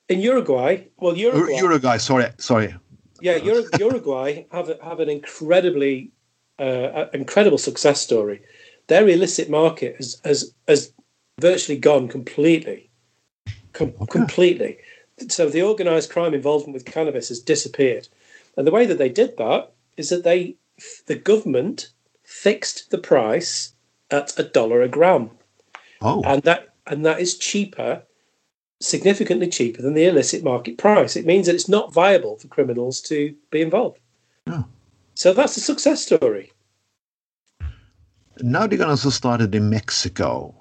[0.08, 1.56] In Uruguay, well, Uruguay.
[1.56, 2.74] Uruguay, sorry, sorry.
[3.20, 6.12] Yeah, Uruguay have have an incredibly
[6.58, 8.42] uh, incredible success story.
[8.86, 10.92] Their illicit market has has, has
[11.40, 12.90] virtually gone completely,
[13.74, 14.06] com- okay.
[14.10, 14.78] completely.
[15.28, 18.08] So the organised crime involvement with cannabis has disappeared,
[18.56, 20.56] and the way that they did that is that they
[21.06, 21.90] the government
[22.24, 23.72] fixed the price
[24.10, 25.30] at a dollar a gram.
[26.00, 26.22] Oh.
[26.24, 28.02] And that and that is cheaper,
[28.80, 31.16] significantly cheaper than the illicit market price.
[31.16, 34.00] It means that it's not viable for criminals to be involved.
[34.46, 34.64] Oh.
[35.14, 36.52] So that's a success story.
[38.40, 40.54] Now they're going to start it in Mexico,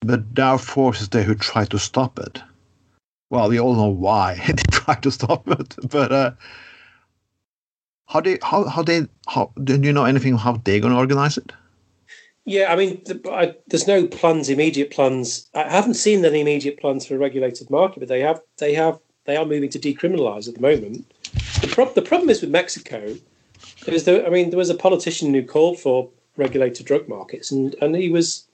[0.00, 2.42] but there are forces there who try to stop it.
[3.32, 6.32] Well, we all know why they try to stop it, but uh,
[8.06, 11.38] how they how how they how do you know anything how they're going to organize
[11.38, 11.50] it?
[12.44, 15.48] Yeah, I mean, I, there's no plans, immediate plans.
[15.54, 18.98] I haven't seen any immediate plans for a regulated market, but they have, they have,
[19.26, 21.08] they are moving to decriminalise at the moment.
[21.60, 23.14] The, pro- the problem is with Mexico
[23.86, 27.74] is that I mean, there was a politician who called for regulated drug markets, and
[27.80, 28.46] and he was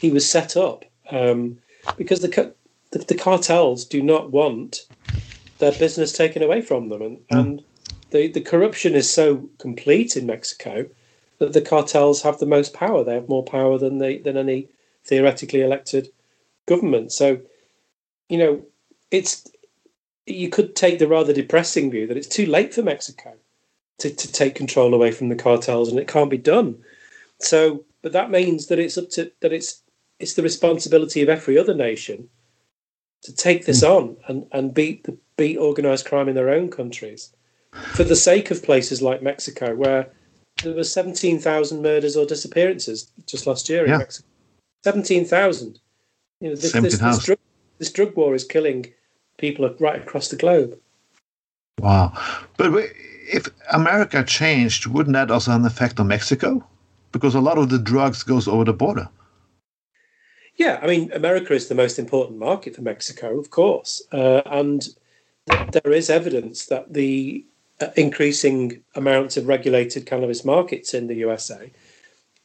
[0.00, 1.58] he was set up um,
[1.98, 2.54] because the,
[2.92, 4.86] the, the cartels do not want
[5.58, 7.38] their business taken away from them, and mm.
[7.38, 7.64] and
[8.10, 10.86] the the corruption is so complete in Mexico
[11.38, 13.02] that the cartels have the most power.
[13.02, 14.68] They have more power than they than any
[15.04, 16.08] theoretically elected
[16.66, 17.12] government.
[17.12, 17.40] So,
[18.28, 18.62] you know,
[19.10, 19.50] it's
[20.26, 23.34] you could take the rather depressing view that it's too late for Mexico
[23.98, 26.76] to, to take control away from the cartels and it can't be done.
[27.40, 29.82] So, but that means that it's up to that it's
[30.20, 32.28] it's the responsibility of every other nation
[33.22, 33.96] to take this mm.
[33.96, 37.32] on and, and beat the beat organized crime in their own countries
[37.94, 40.10] for the sake of places like Mexico where
[40.62, 43.94] there were 17,000 murders or disappearances just last year yeah.
[43.94, 44.28] in Mexico.
[44.84, 45.80] 17,000.
[46.40, 47.38] You know, this, this, this, drug,
[47.78, 48.92] this drug war is killing
[49.38, 50.78] people right across the globe.
[51.80, 52.12] Wow.
[52.56, 52.90] But
[53.32, 56.64] if America changed, wouldn't that also have an effect on Mexico?
[57.12, 59.08] Because a lot of the drugs goes over the border.
[60.56, 64.02] Yeah, I mean, America is the most important market for Mexico, of course.
[64.12, 64.86] Uh, and
[65.46, 67.44] there is evidence that the
[67.80, 71.72] uh, increasing amounts of regulated cannabis markets in the USA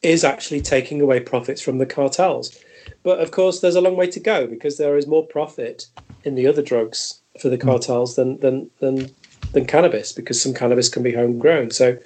[0.02, 2.56] is actually taking away profits from the cartels.
[3.02, 5.86] But of course, there's a long way to go because there is more profit
[6.24, 7.68] in the other drugs for the hmm.
[7.68, 9.10] cartels than than than,
[9.52, 11.70] than cannabis because some cannabis can be homegrown.
[11.70, 11.98] So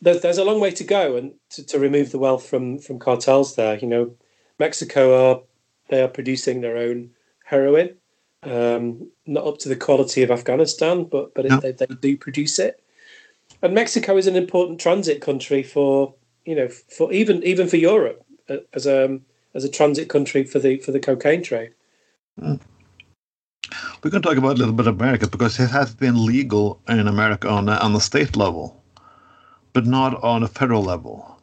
[0.00, 2.98] there's, there's a long way to go and to, to remove the wealth from from
[2.98, 3.78] cartels there.
[3.78, 4.14] You know,
[4.58, 5.40] Mexico are
[5.88, 7.10] they are producing their own
[7.44, 7.96] heroin
[8.46, 11.60] um, not up to the quality of Afghanistan, but but no.
[11.60, 12.80] they, they do produce it.
[13.62, 16.14] And Mexico is an important transit country for
[16.44, 19.18] you know for even even for Europe uh, as a
[19.54, 21.72] as a transit country for the for the cocaine trade.
[22.40, 22.60] Mm.
[24.02, 27.08] We can talk about a little bit of America because it has been legal in
[27.08, 28.82] America on a, on the state level,
[29.72, 31.33] but not on a federal level.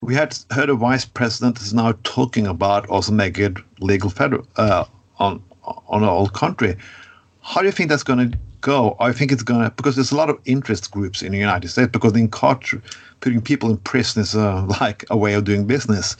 [0.00, 4.46] We had heard a vice president is now talking about also make it legal federal
[4.56, 4.84] uh,
[5.18, 6.76] on on a whole country.
[7.42, 8.96] How do you think that's going to go?
[9.00, 11.68] I think it's going to because there's a lot of interest groups in the United
[11.68, 12.80] States because in culture,
[13.20, 16.16] putting people in prison is uh, like a way of doing business.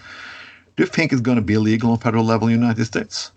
[0.77, 3.33] Do you think it's going to be illegal on federal level in the United States?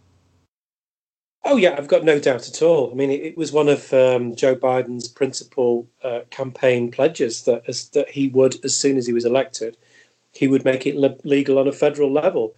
[1.43, 2.91] Oh yeah, I've got no doubt at all.
[2.91, 7.63] I mean, it, it was one of um, Joe Biden's principal uh, campaign pledges that
[7.67, 9.75] as, that he would, as soon as he was elected,
[10.31, 12.55] he would make it le- legal on a federal level.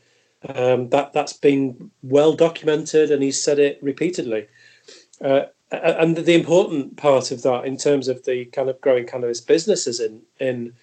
[0.55, 4.47] Um, that that's been well documented, and he's said it repeatedly.
[5.21, 9.41] Uh, and the important part of that, in terms of the kind of growing cannabis
[9.41, 10.73] businesses in in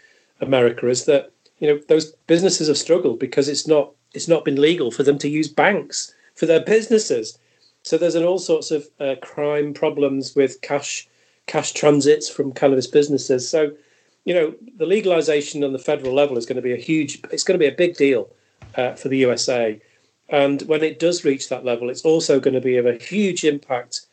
[0.40, 4.60] America, is that you know those businesses have struggled because it's not it's not been
[4.60, 7.38] legal for them to use banks for their businesses.
[7.82, 11.08] So there's an all sorts of uh, crime problems with cash
[11.46, 13.48] cash transits from cannabis businesses.
[13.48, 13.72] So
[14.24, 17.20] you know the legalization on the federal level is going to be a huge.
[17.30, 18.28] It's going to be a big deal
[18.76, 19.80] uh, for the USA.
[20.28, 23.44] And when it does reach that level, it's also going to be of a huge
[23.44, 24.06] impact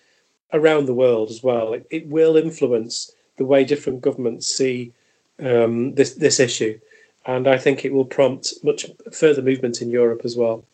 [0.52, 1.74] around the world as well.
[1.74, 4.92] It, it will influence the way different governments see
[5.40, 6.80] um, this this issue,
[7.26, 10.66] and I think it will prompt much further movement in Europe as well.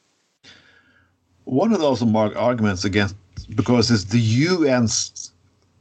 [1.43, 3.15] One of those arguments against
[3.55, 5.22] because it's the UN's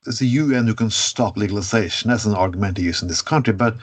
[0.06, 2.10] it's the UN who can stop legalization.
[2.10, 3.52] That's an argument to use in this country.
[3.52, 3.76] But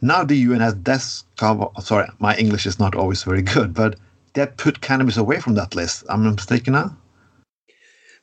[0.00, 1.68] now the UN has discovered.
[1.82, 3.96] Sorry, my English is not always very good, but
[4.34, 6.04] they put cannabis away from that list.
[6.08, 6.96] Am I mistaken now?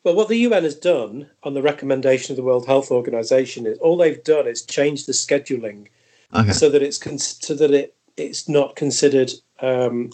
[0.03, 3.77] Well, what the UN has done on the recommendation of the World Health Organization is
[3.77, 5.87] all they've done is change the scheduling
[6.33, 6.51] okay.
[6.51, 10.11] so that it's con- so that it it's not considered um,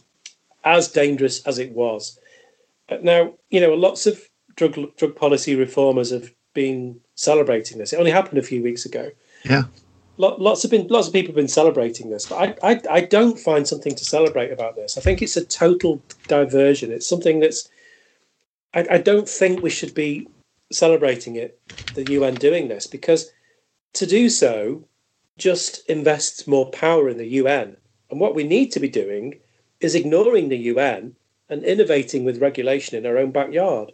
[0.63, 2.20] as dangerous as it was.
[3.01, 4.22] Now, you know, lots of
[4.55, 7.91] drug drug policy reformers have been celebrating this.
[7.91, 9.11] It only happened a few weeks ago.
[9.43, 9.63] Yeah.
[10.20, 13.38] Lots of been lots of people have been celebrating this, but I, I I don't
[13.38, 14.97] find something to celebrate about this.
[14.97, 16.91] I think it's a total diversion.
[16.91, 17.70] It's something that's
[18.74, 20.28] I, I don't think we should be
[20.72, 21.59] celebrating it,
[21.93, 23.32] the UN doing this, because
[23.93, 24.84] to do so
[25.38, 27.78] just invests more power in the UN.
[28.09, 29.39] And what we need to be doing
[29.80, 31.15] is ignoring the UN
[31.47, 33.91] and innovating with regulation in our own backyard.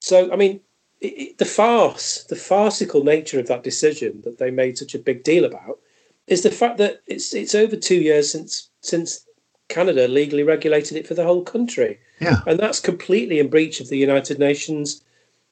[0.00, 0.60] So, I mean,
[1.00, 5.22] it, the farce, the farcical nature of that decision that they made such a big
[5.22, 5.78] deal about,
[6.26, 9.26] is the fact that it's it's over two years since since
[9.68, 11.98] Canada legally regulated it for the whole country.
[12.20, 15.02] Yeah, and that's completely in breach of the United Nations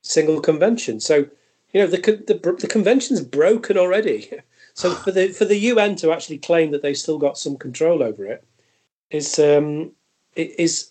[0.03, 1.01] Single Convention.
[1.01, 1.27] So,
[1.73, 4.31] you know, the the, the convention's broken already.
[4.77, 8.03] So for the for the UN to actually claim that they've still got some control
[8.03, 8.45] over it
[9.11, 9.93] is um,
[10.35, 10.91] it is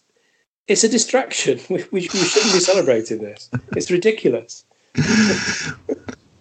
[0.68, 1.60] it's a distraction.
[1.70, 3.50] We, we, we shouldn't be celebrating this.
[3.76, 4.66] It's ridiculous.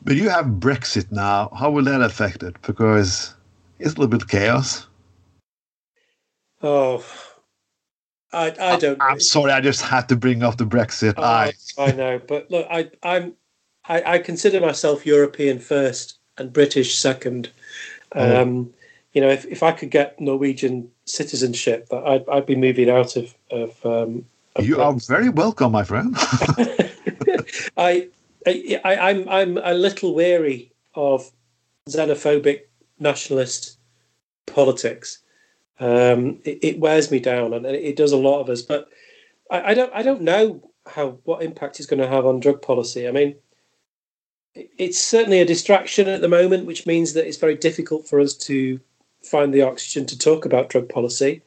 [0.05, 1.51] but you have Brexit now.
[1.59, 2.61] How will that affect it?
[2.63, 3.35] Because
[3.79, 4.87] it's a little bit chaos.
[6.63, 7.05] Oh,
[8.33, 9.01] I I don't.
[9.01, 9.53] I, am sorry.
[9.53, 11.15] I just had to bring up the Brexit.
[11.17, 13.35] Oh, I I know, but look, I I'm
[13.87, 17.51] I, I consider myself European first and British second.
[18.13, 18.43] Oh.
[18.43, 18.75] Um,
[19.15, 23.35] You know, if, if I could get Norwegian citizenship, I'd, I'd be moving out of.
[23.51, 24.95] of, um, of you Britain.
[24.95, 26.15] are very welcome, my friend.
[27.77, 28.09] I,
[28.47, 31.31] I, I'm I'm a little weary of
[31.89, 32.63] xenophobic
[32.99, 33.79] nationalist
[34.47, 35.19] politics.
[35.81, 38.63] Um, it, it, wears me down, and it does a lot of us.
[38.63, 38.89] But
[39.51, 42.63] I, I don't I don't know how what impact it's going to have on drug
[42.63, 43.09] policy.
[43.09, 43.35] I mean,
[44.55, 48.35] it's certainly a distraction at the moment, which means that it's very difficult for us
[48.35, 48.81] to
[49.25, 51.43] find the oxygen to talk about drug policy.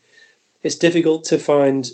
[0.64, 1.90] It's difficult to find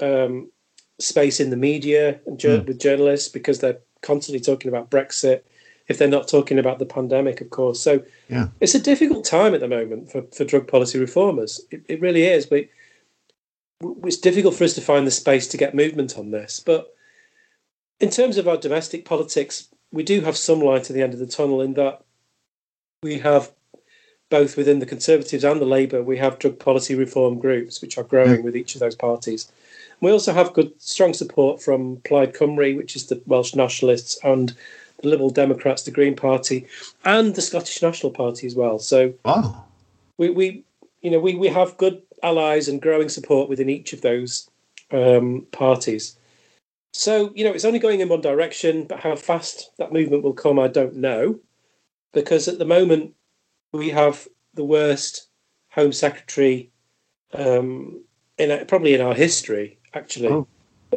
[0.00, 0.50] um,
[0.98, 2.66] space in the media and mm.
[2.66, 5.42] with journalists because they're constantly talking about Brexit.
[5.86, 7.80] If they're not talking about the pandemic, of course.
[7.80, 8.48] So yeah.
[8.60, 11.62] it's a difficult time at the moment for, for drug policy reformers.
[11.70, 12.44] It, it really is.
[12.44, 12.68] But
[14.04, 16.60] it's difficult for us to find the space to get movement on this.
[16.60, 16.94] But
[18.00, 21.20] in terms of our domestic politics, we do have some light at the end of
[21.20, 22.04] the tunnel in that
[23.02, 23.52] we have
[24.30, 28.04] both within the Conservatives and the Labour, we have drug policy reform groups which are
[28.04, 29.50] growing with each of those parties.
[30.00, 34.54] We also have good, strong support from Plaid Cymru, which is the Welsh Nationalists, and
[35.02, 36.66] the Liberal Democrats, the Green Party,
[37.04, 38.78] and the Scottish National Party as well.
[38.78, 39.64] So, wow.
[40.18, 40.64] we, we
[41.02, 44.48] you know we, we have good allies and growing support within each of those
[44.92, 46.16] um, parties.
[46.92, 50.32] So, you know, it's only going in one direction, but how fast that movement will
[50.32, 51.38] come, I don't know.
[52.12, 53.14] Because at the moment,
[53.72, 55.28] we have the worst
[55.70, 56.70] Home Secretary
[57.34, 58.02] um,
[58.38, 60.46] in probably in our history, actually, oh.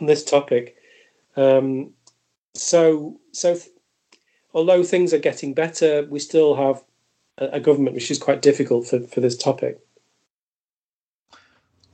[0.00, 0.76] on this topic.
[1.36, 1.92] Um,
[2.54, 3.70] so, so th-
[4.52, 6.84] although things are getting better, we still have
[7.38, 9.80] a, a government which is quite difficult for, for this topic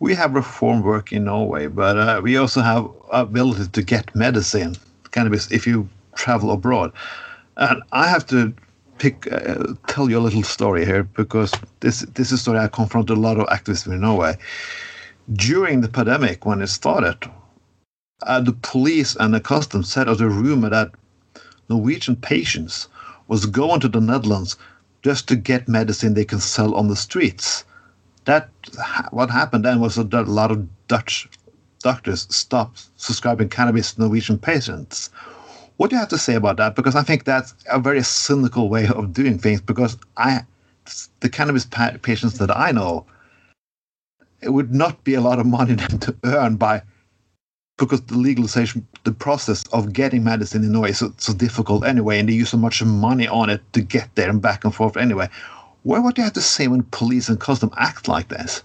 [0.04, 4.76] we have reform work in Norway, but uh, we also have ability to get medicine,
[5.12, 6.92] cannabis, if you travel abroad.
[7.56, 8.52] And I have to
[8.98, 12.68] pick, uh, tell you a little story here because this this is a story I
[12.68, 14.36] confronted a lot of activists in Norway.
[15.32, 17.18] During the pandemic, when it started,
[18.22, 20.90] uh, the police and the customs said of the rumor that
[21.68, 22.88] Norwegian patients
[23.28, 24.56] was going to the Netherlands
[25.02, 27.64] just to get medicine they can sell on the streets
[28.24, 28.48] that
[29.10, 31.28] what happened then was that a lot of Dutch
[31.82, 35.10] doctors stopped subscribing cannabis to Norwegian patients.
[35.76, 36.76] What do you have to say about that?
[36.76, 39.60] Because I think that's a very cynical way of doing things.
[39.60, 40.42] Because I,
[41.20, 43.06] the cannabis pa- patients that I know,
[44.40, 46.82] it would not be a lot of money then to earn by
[47.76, 52.18] because the legalization, the process of getting medicine in Norway is so, so difficult anyway,
[52.18, 54.96] and they use so much money on it to get there and back and forth
[54.96, 55.28] anyway.
[55.82, 58.62] What, what do you have to say when police and custom act like this?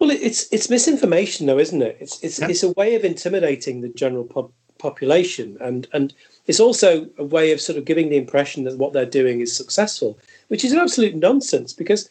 [0.00, 1.96] Well, it's it's misinformation, though, isn't it?
[2.00, 2.48] It's it's yeah.
[2.48, 4.52] it's a way of intimidating the general pop-
[4.82, 6.12] population, and and
[6.48, 9.56] it's also a way of sort of giving the impression that what they're doing is
[9.56, 10.18] successful,
[10.48, 12.10] which is an absolute nonsense because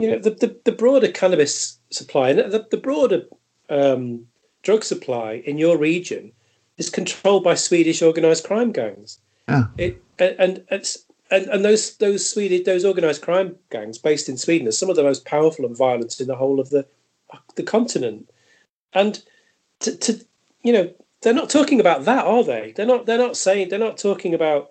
[0.00, 3.22] you know the the, the broader cannabis supply and the, the broader
[3.68, 4.26] um,
[4.62, 6.32] drug supply in your region
[6.78, 9.18] is controlled by Swedish organised crime gangs.
[9.48, 9.66] Yeah.
[9.76, 14.68] It and it's and, and those those Swedish those organized crime gangs based in Sweden
[14.68, 16.86] are some of the most powerful and violent in the whole of the
[17.56, 18.30] the continent.
[18.94, 19.22] And
[19.80, 20.24] to, to
[20.62, 20.90] you know
[21.20, 22.72] they're not talking about that, are they?
[22.76, 23.06] They're not.
[23.06, 23.68] They're not saying.
[23.68, 24.70] They're not talking about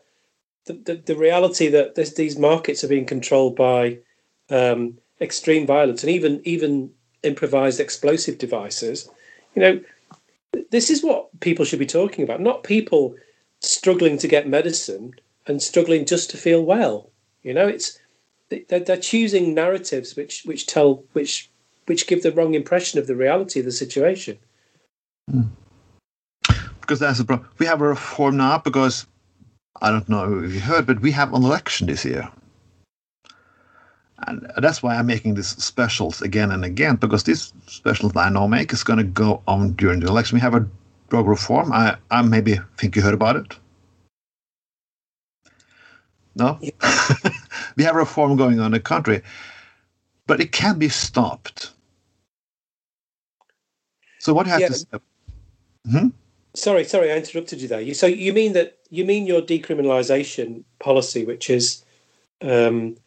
[0.65, 3.99] the, the, the reality that this, these markets are being controlled by
[4.49, 6.91] um, extreme violence and even even
[7.23, 9.09] improvised explosive devices.
[9.55, 9.81] You know,
[10.71, 13.15] this is what people should be talking about, not people
[13.59, 15.15] struggling to get medicine
[15.47, 17.09] and struggling just to feel well.
[17.43, 17.99] You know, it's
[18.49, 21.49] they're, they're choosing narratives which which tell which
[21.87, 24.37] which give the wrong impression of the reality of the situation.
[25.29, 25.49] Mm
[26.87, 27.49] because that's a problem.
[27.59, 29.05] We have a reform now because
[29.81, 32.29] I don't know if you heard, but we have an election this year.
[34.25, 38.29] And that's why I'm making these specials again and again, because this specials that I
[38.29, 40.37] now make is going to go on during the election.
[40.37, 40.65] We have a
[41.09, 41.71] drug reform.
[41.73, 43.55] I, I maybe think you heard about it.
[46.35, 46.57] No?
[46.61, 46.71] Yeah.
[47.75, 49.21] we have a reform going on in the country,
[50.25, 51.73] but it can be stopped.
[54.19, 54.69] So what you have yeah.
[54.69, 55.01] to...
[55.89, 56.07] Hmm?
[56.57, 57.81] Sorry, sorry, I interrupted you there.
[57.81, 61.83] You, so you mean that you mean your decriminalisation policy, which is,
[62.41, 62.97] um,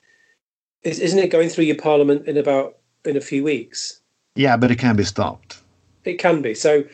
[0.83, 4.01] is, isn't it going through your parliament in about in a few weeks?
[4.35, 5.61] Yeah, but it can be stopped.
[6.05, 6.55] It can be.
[6.55, 6.85] So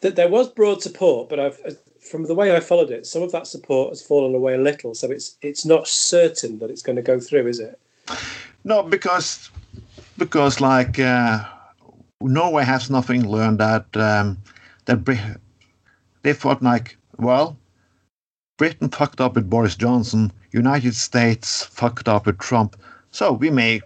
[0.00, 3.32] that there was broad support, but I've from the way I followed it, some of
[3.32, 4.94] that support has fallen away a little.
[4.94, 7.78] So it's it's not certain that it's going to go through, is it?
[8.64, 9.50] No, because
[10.18, 11.44] because like uh,
[12.20, 14.38] Norway has nothing learned that um,
[14.84, 15.04] that
[16.24, 17.56] they thought like, well,
[18.56, 22.76] Britain fucked up with Boris Johnson, United States fucked up with Trump,
[23.12, 23.80] so we may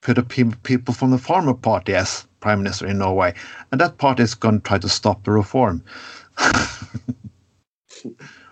[0.00, 3.34] put a pe- people from the former party as prime minister in Norway,
[3.70, 5.84] and that party is going to try to stop the reform.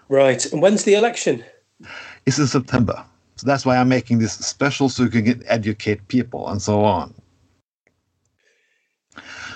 [0.08, 1.44] right, and when's the election?
[2.26, 3.04] It's in September.
[3.36, 7.14] So that's why I'm making this special so you can educate people and so on.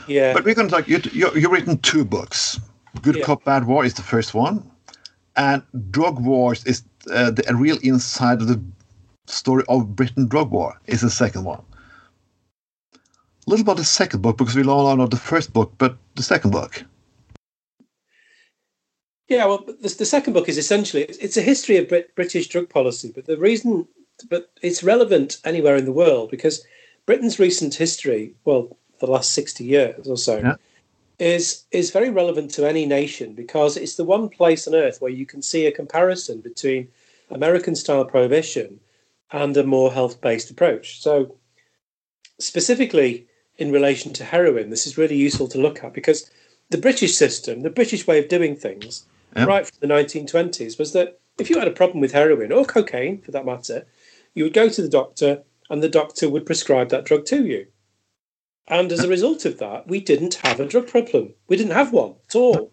[0.07, 0.33] Yeah.
[0.33, 0.89] But we're going to talk.
[0.89, 2.61] You, you, you've written two books.
[3.03, 3.25] Good yeah.
[3.25, 4.69] Cop, Bad War is the first one,
[5.37, 8.61] and Drug Wars is uh, the real inside of the
[9.27, 11.63] story of Britain drug war is the second one.
[12.95, 16.23] A little about the second book because we all know the first book, but the
[16.23, 16.85] second book.
[19.29, 22.69] Yeah, well, the, the second book is essentially it's a history of Brit- British drug
[22.69, 23.87] policy, but the reason,
[24.29, 26.65] but it's relevant anywhere in the world because
[27.07, 30.57] Britain's recent history, well, the last sixty years or so, yeah
[31.21, 35.11] is is very relevant to any nation because it's the one place on earth where
[35.11, 36.89] you can see a comparison between
[37.31, 38.81] American style prohibition
[39.31, 41.01] and a more health based approach.
[41.01, 41.37] So,
[42.39, 43.27] specifically
[43.59, 46.31] in relation to heroin, this is really useful to look at because
[46.71, 49.05] the British system, the British way of doing things,
[49.37, 49.47] yep.
[49.47, 53.21] right from the 1920s, was that if you had a problem with heroin or cocaine
[53.21, 53.87] for that matter,
[54.35, 57.67] you would go to the doctor and the doctor would prescribe that drug to you.
[58.71, 61.35] And as a result of that, we didn't have a drug problem.
[61.49, 62.71] We didn't have one at all.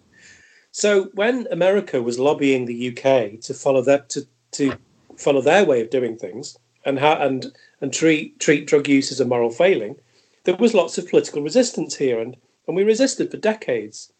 [0.69, 4.77] So when America was lobbying the UK to follow that to, to
[5.17, 7.47] follow their way of doing things and ha- and
[7.81, 9.95] and treat treat drug use as a moral failing,
[10.43, 12.37] there was lots of political resistance here, and
[12.67, 14.13] and we resisted for decades.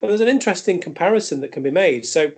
[0.00, 2.06] But there's an interesting comparison that can be made.
[2.06, 2.32] So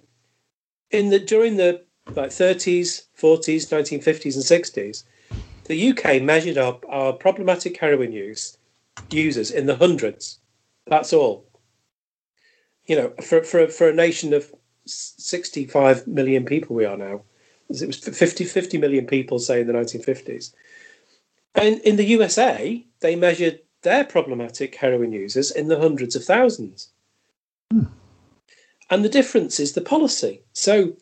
[0.91, 1.84] in the during the
[2.16, 5.05] like 30s, 40s, 1950s, and 60s,
[5.66, 8.57] the UK measured up our problematic heroin use
[9.11, 10.38] users in the hundreds.
[10.86, 11.46] That's all.
[12.84, 14.53] You know, for for for a nation of
[14.86, 17.22] 65 million people, we are now.
[17.68, 20.53] It was 50, 50 million people, say, in the 1950s.
[21.55, 26.90] And in the USA, they measured their problematic heroin users in the hundreds of thousands.
[27.70, 27.84] Hmm.
[28.90, 30.42] And the difference is the policy.
[30.53, 30.96] So,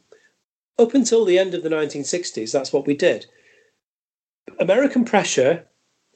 [0.78, 3.26] up until the end of the 1960s, that's what we did.
[4.61, 5.66] American pressure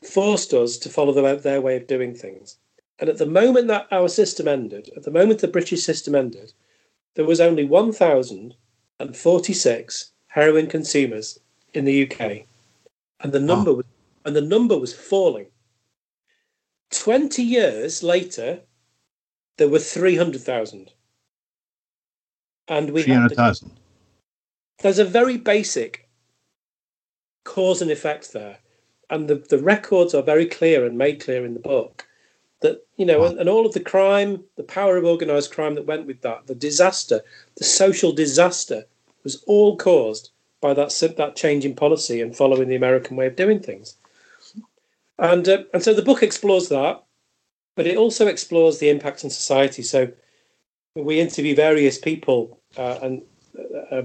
[0.05, 2.57] forced us to follow the, their way of doing things.
[2.99, 6.53] And at the moment that our system ended, at the moment the British system ended,
[7.15, 11.39] there was only 1,046 heroin consumers
[11.75, 12.21] in the UK,
[13.21, 13.75] and the number oh.
[13.75, 13.85] was
[14.25, 15.49] and the number was falling.
[16.91, 18.61] Twenty years later,
[19.57, 20.93] there were 300,000.
[22.69, 23.73] And we 300,000.
[24.79, 26.09] There's a very basic
[27.45, 28.59] cause and effect there
[29.13, 32.07] and the, the records are very clear and made clear in the book
[32.61, 35.87] that you know and, and, all of the crime the power of organized crime that
[35.87, 37.21] went with that the disaster
[37.57, 38.85] the social disaster
[39.23, 43.37] was all caused by that that change in policy and following the american way of
[43.37, 43.97] doing things
[45.19, 47.03] and uh, and so the book explores that
[47.77, 50.11] but it also explores the impact on society so
[50.95, 53.23] we interview various people uh, and
[53.59, 54.03] uh, uh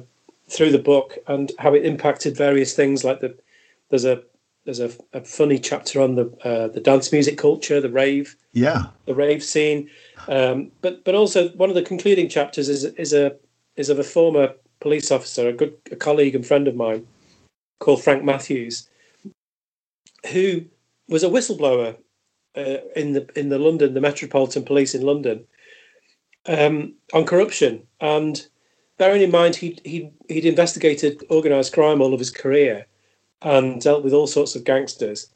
[0.50, 3.04] through the book and how it impacted various things.
[3.04, 3.38] Like the
[3.90, 4.24] there's a
[4.68, 8.88] there's a, a funny chapter on the uh, the dance music culture, the rave, yeah,
[9.06, 9.90] the rave scene.
[10.28, 13.38] Um, but but also one of the concluding chapters is is a
[13.78, 17.08] is of a former police officer, a good a colleague and friend of mine,
[17.80, 18.90] called Frank Matthews,
[20.34, 20.66] who
[21.08, 21.96] was a whistleblower
[22.58, 25.46] uh, in the in the London, the Metropolitan Police in London,
[26.46, 27.88] um, on corruption.
[28.02, 28.46] And
[28.98, 32.86] bearing in mind he he he'd investigated organised crime all of his career
[33.42, 35.30] and dealt with all sorts of gangsters,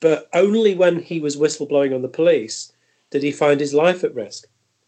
[0.00, 2.72] but only when he was whistleblowing on the police
[3.10, 4.46] did he find his life at risk.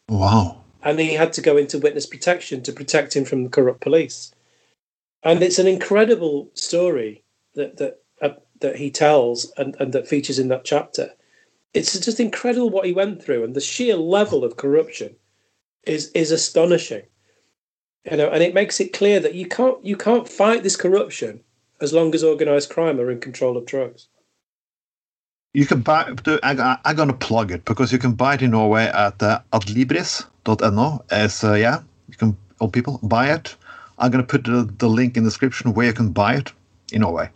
[0.08, 0.62] Wow.
[0.82, 4.32] And he had to go into witness protection to protect him from the corrupt police.
[5.22, 7.22] And it's an incredible story
[7.54, 8.30] that that uh,
[8.60, 11.10] that he tells and, and that features in that chapter.
[11.74, 15.14] It's just incredible what he went through, and the sheer level of corruption
[15.84, 17.04] is is astonishing.
[18.10, 21.44] You know, and it makes it clear that you can't you can't fight this corruption
[21.82, 24.08] as long as organised crime are in control of drugs.
[25.52, 26.14] You can buy.
[26.42, 31.04] I, I'm gonna plug it because you can buy it in Norway at uh, adlibris.no.
[31.10, 33.54] As uh, yeah, you can all people buy it.
[33.98, 36.52] I'm gonna put the, the link in the description where you can buy it
[36.92, 37.28] in Norway,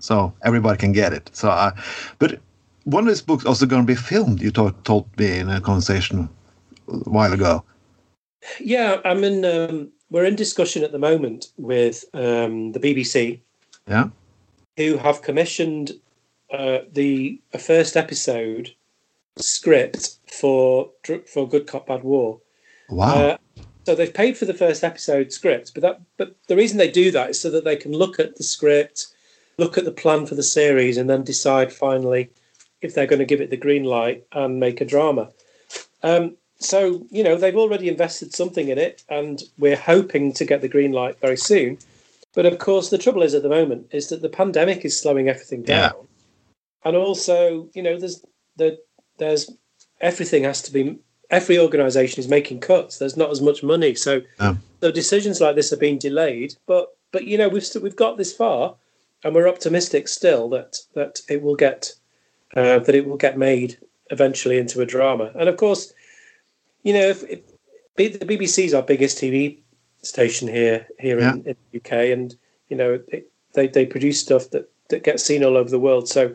[0.00, 1.30] so everybody can get it.
[1.32, 1.70] So, uh,
[2.18, 2.40] but
[2.84, 4.42] one of these books also going to be filmed.
[4.42, 6.28] You told, told me in a conversation
[6.88, 7.64] a while ago.
[8.58, 9.44] Yeah, I'm in.
[9.44, 13.40] Um, we're in discussion at the moment with um, the BBC.
[13.86, 14.08] Yeah.
[14.76, 15.92] Who have commissioned
[16.52, 18.74] uh, the a first episode
[19.36, 20.90] script for
[21.26, 22.40] for Good Cop Bad War.
[22.88, 23.14] Wow.
[23.14, 23.36] Uh,
[23.86, 27.10] so they've paid for the first episode script, but that but the reason they do
[27.10, 29.06] that is so that they can look at the script,
[29.58, 32.30] look at the plan for the series, and then decide finally
[32.82, 35.30] if they're going to give it the green light and make a drama.
[36.02, 40.60] Um, so you know they've already invested something in it, and we're hoping to get
[40.60, 41.78] the green light very soon.
[42.34, 45.28] But of course, the trouble is at the moment is that the pandemic is slowing
[45.28, 46.84] everything down, yeah.
[46.84, 48.24] and also you know there's
[48.56, 48.78] the
[49.18, 49.50] there's
[50.00, 50.98] everything has to be
[51.30, 52.98] every organisation is making cuts.
[52.98, 56.54] There's not as much money, so so decisions like this are being delayed.
[56.66, 58.76] But but you know we've st- we've got this far,
[59.24, 61.92] and we're optimistic still that that it will get
[62.54, 63.78] uh, that it will get made
[64.10, 65.32] eventually into a drama.
[65.34, 65.92] And of course,
[66.82, 67.40] you know, if, if
[67.96, 69.59] the BBC is our biggest TV
[70.02, 71.32] station here here yeah.
[71.32, 72.36] in, in, the UK, and
[72.68, 76.08] you know it, they they produce stuff that that gets seen all over the world.
[76.08, 76.34] So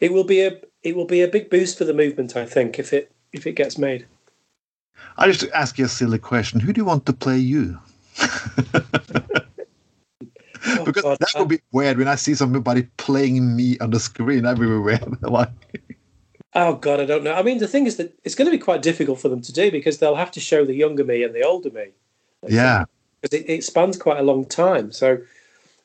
[0.00, 2.78] it will be a it will be a big boost for the movement, I think,
[2.78, 4.06] if it if it gets made.
[5.16, 7.78] I just ask you a silly question: Who do you want to play you?
[8.20, 8.84] oh,
[10.84, 14.46] because God, that would be weird when I see somebody playing me on the screen
[14.46, 15.00] everywhere.
[15.22, 15.50] like.
[16.54, 17.34] Oh God, I don't know.
[17.34, 19.52] I mean, the thing is that it's going to be quite difficult for them to
[19.52, 21.88] do because they'll have to show the younger me and the older me.
[22.46, 22.84] Yeah,
[23.20, 24.92] because it, it, spans quite a long time.
[24.92, 25.18] So,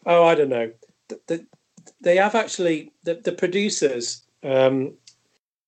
[0.05, 0.71] oh, I don't know.
[1.07, 1.45] The, the,
[2.01, 4.93] they have actually the, the producers, um,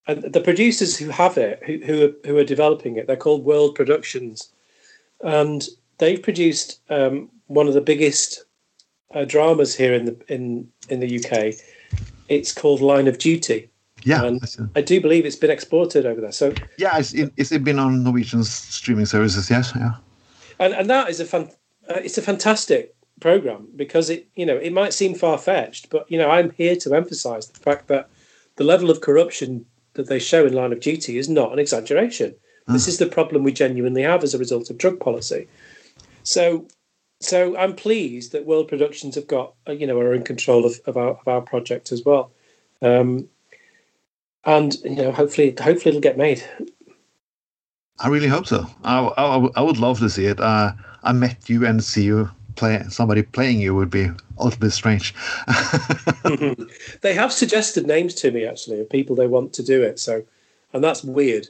[0.08, 3.08] and the producers who have it, who who are, who are developing it.
[3.08, 4.50] They're called World Productions,
[5.22, 5.68] and
[5.98, 8.46] they've produced um, one of the biggest
[9.14, 11.56] uh, dramas here in the in in the UK.
[12.28, 13.70] It's called Line of Duty
[14.06, 14.40] yeah, and
[14.76, 16.32] I do believe it's been exported over there.
[16.32, 19.50] So yeah, it's, it, it's been on Norwegian streaming services.
[19.50, 19.94] Yes, yeah,
[20.60, 21.50] and and that is a fun.
[21.90, 26.10] Uh, it's a fantastic program because it you know it might seem far fetched, but
[26.10, 28.10] you know I'm here to emphasise the fact that
[28.56, 32.36] the level of corruption that they show in Line of Duty is not an exaggeration.
[32.68, 32.74] Mm.
[32.74, 35.48] This is the problem we genuinely have as a result of drug policy.
[36.24, 36.68] So
[37.22, 40.80] so I'm pleased that World Productions have got uh, you know are in control of,
[40.86, 42.32] of our of our project as well.
[42.82, 43.30] Um,
[44.46, 46.44] and you know, hopefully, hopefully it'll get made.
[48.00, 48.66] I really hope so.
[48.84, 50.40] I, I, I would love to see it.
[50.40, 50.74] Uh,
[51.04, 54.72] I met you and see you play somebody playing you would be a little bit
[54.72, 55.14] strange.
[57.02, 60.00] they have suggested names to me actually of people they want to do it.
[60.00, 60.24] So,
[60.74, 61.48] and that's weird.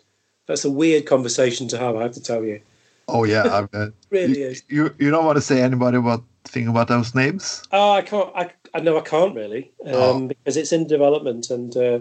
[0.48, 1.96] That's a weird conversation to have.
[1.96, 2.62] I have to tell you.
[3.08, 4.64] Oh yeah, I really you, is.
[4.68, 7.64] You you don't want to say anybody about think about those names?
[7.72, 8.32] Oh, I can't.
[8.36, 10.28] I I know I can't really um, oh.
[10.28, 11.76] because it's in development and.
[11.76, 12.00] Uh,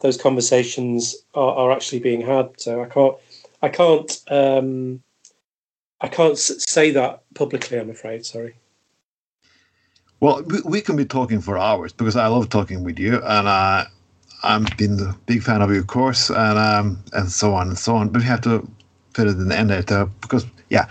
[0.00, 2.48] those conversations are, are actually being had.
[2.60, 3.16] So I can't,
[3.62, 5.02] I can't, um,
[6.00, 7.78] I can't say that publicly.
[7.78, 8.24] I'm afraid.
[8.24, 8.54] Sorry.
[10.20, 13.48] Well, we, we can be talking for hours because I love talking with you, and
[13.48, 13.84] uh,
[14.42, 17.96] I've been a big fan of your course, and um, and so on and so
[17.96, 18.08] on.
[18.08, 18.68] But we have to
[19.12, 20.86] put it in the end there because yeah,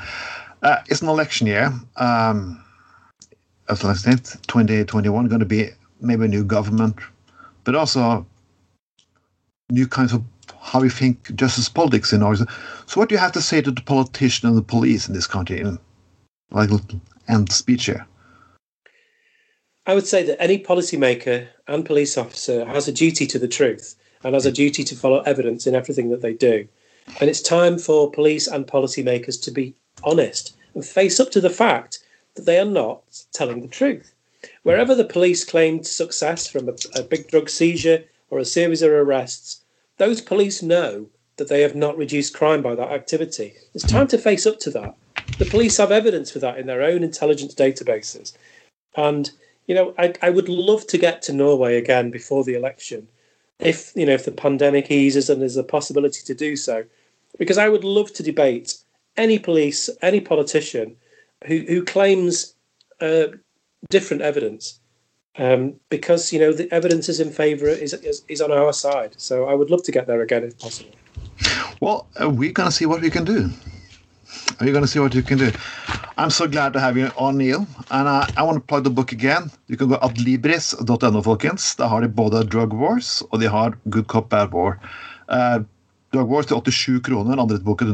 [0.63, 1.74] uh, it's an election year.
[1.97, 2.63] Um,
[3.70, 6.95] as I said, 2021 going to be maybe a new government,
[7.63, 8.26] but also
[9.70, 10.24] new kinds of
[10.68, 12.43] how we think justice politics in ours.
[12.88, 15.26] So, what do you have to say to the politician and the police in this
[15.26, 15.61] country?
[15.61, 15.80] In
[16.51, 16.70] like
[17.30, 18.05] end speech here?
[19.86, 23.95] I would say that any policymaker and police officer has a duty to the truth
[24.24, 26.68] and has a duty to follow evidence in everything that they do.
[27.22, 31.49] And it's time for police and policymakers to be honest and face up to the
[31.49, 31.99] fact
[32.36, 33.01] that they are not
[33.32, 34.13] telling the truth.
[34.63, 38.91] Wherever the police claimed success from a, a big drug seizure or a series of
[38.91, 39.63] arrests,
[39.97, 43.53] those police know that they have not reduced crime by that activity.
[43.73, 44.95] It's time to face up to that.
[45.37, 48.33] The police have evidence for that in their own intelligence databases.
[48.95, 49.29] And,
[49.67, 53.07] you know, I, I would love to get to Norway again before the election
[53.59, 56.85] if, you know, if the pandemic eases and there's a possibility to do so,
[57.37, 58.75] because I would love to debate
[59.15, 60.95] any police, any politician
[61.45, 62.55] who, who claims
[63.01, 63.27] uh,
[63.89, 64.79] different evidence.
[65.39, 69.13] Um, because you know the evidence is in favour is, is, is on our side.
[69.17, 70.91] So I would love to get there again if possible.
[71.79, 73.49] Well, uh, we're to see what we can do.
[74.59, 75.51] We're to see what you can do.
[76.17, 77.67] I'm so glad to have you on, Neil.
[77.91, 79.51] And I, I want to plug the book again.
[79.67, 81.75] You can go adlibris.no, folkens.
[81.75, 84.79] Der har de både Drug Wars og de har Good Cop Bad War.
[85.29, 85.63] Uh,
[86.13, 87.93] Drug Wars til 87 kroner, andre boken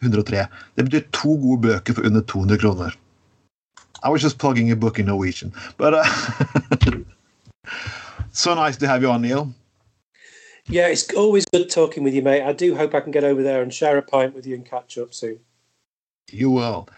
[0.00, 0.46] 103.
[0.76, 2.96] Det betyr to gode bøker for under 200 kroner.
[4.02, 5.52] I was just plugging a book in Norwegian.
[5.76, 6.04] But uh,
[8.32, 9.52] so nice to have you on, Neil.
[10.68, 12.42] Yeah, it's always good talking with you, mate.
[12.42, 14.66] I do hope I can get over there and share a pint with you and
[14.66, 15.40] catch up soon.
[16.30, 16.88] You will.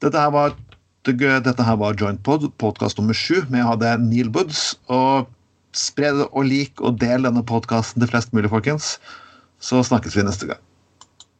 [0.00, 0.56] Dette her var,
[1.04, 3.44] dette her var Joint Pod, podkast nummer sju.
[3.48, 4.74] Vi hadde Neil Woods.
[4.90, 5.30] Og
[5.74, 8.98] spre og lik og del denne podkasten til flest mulig, folkens.
[9.62, 10.62] Så snakkes vi neste gang.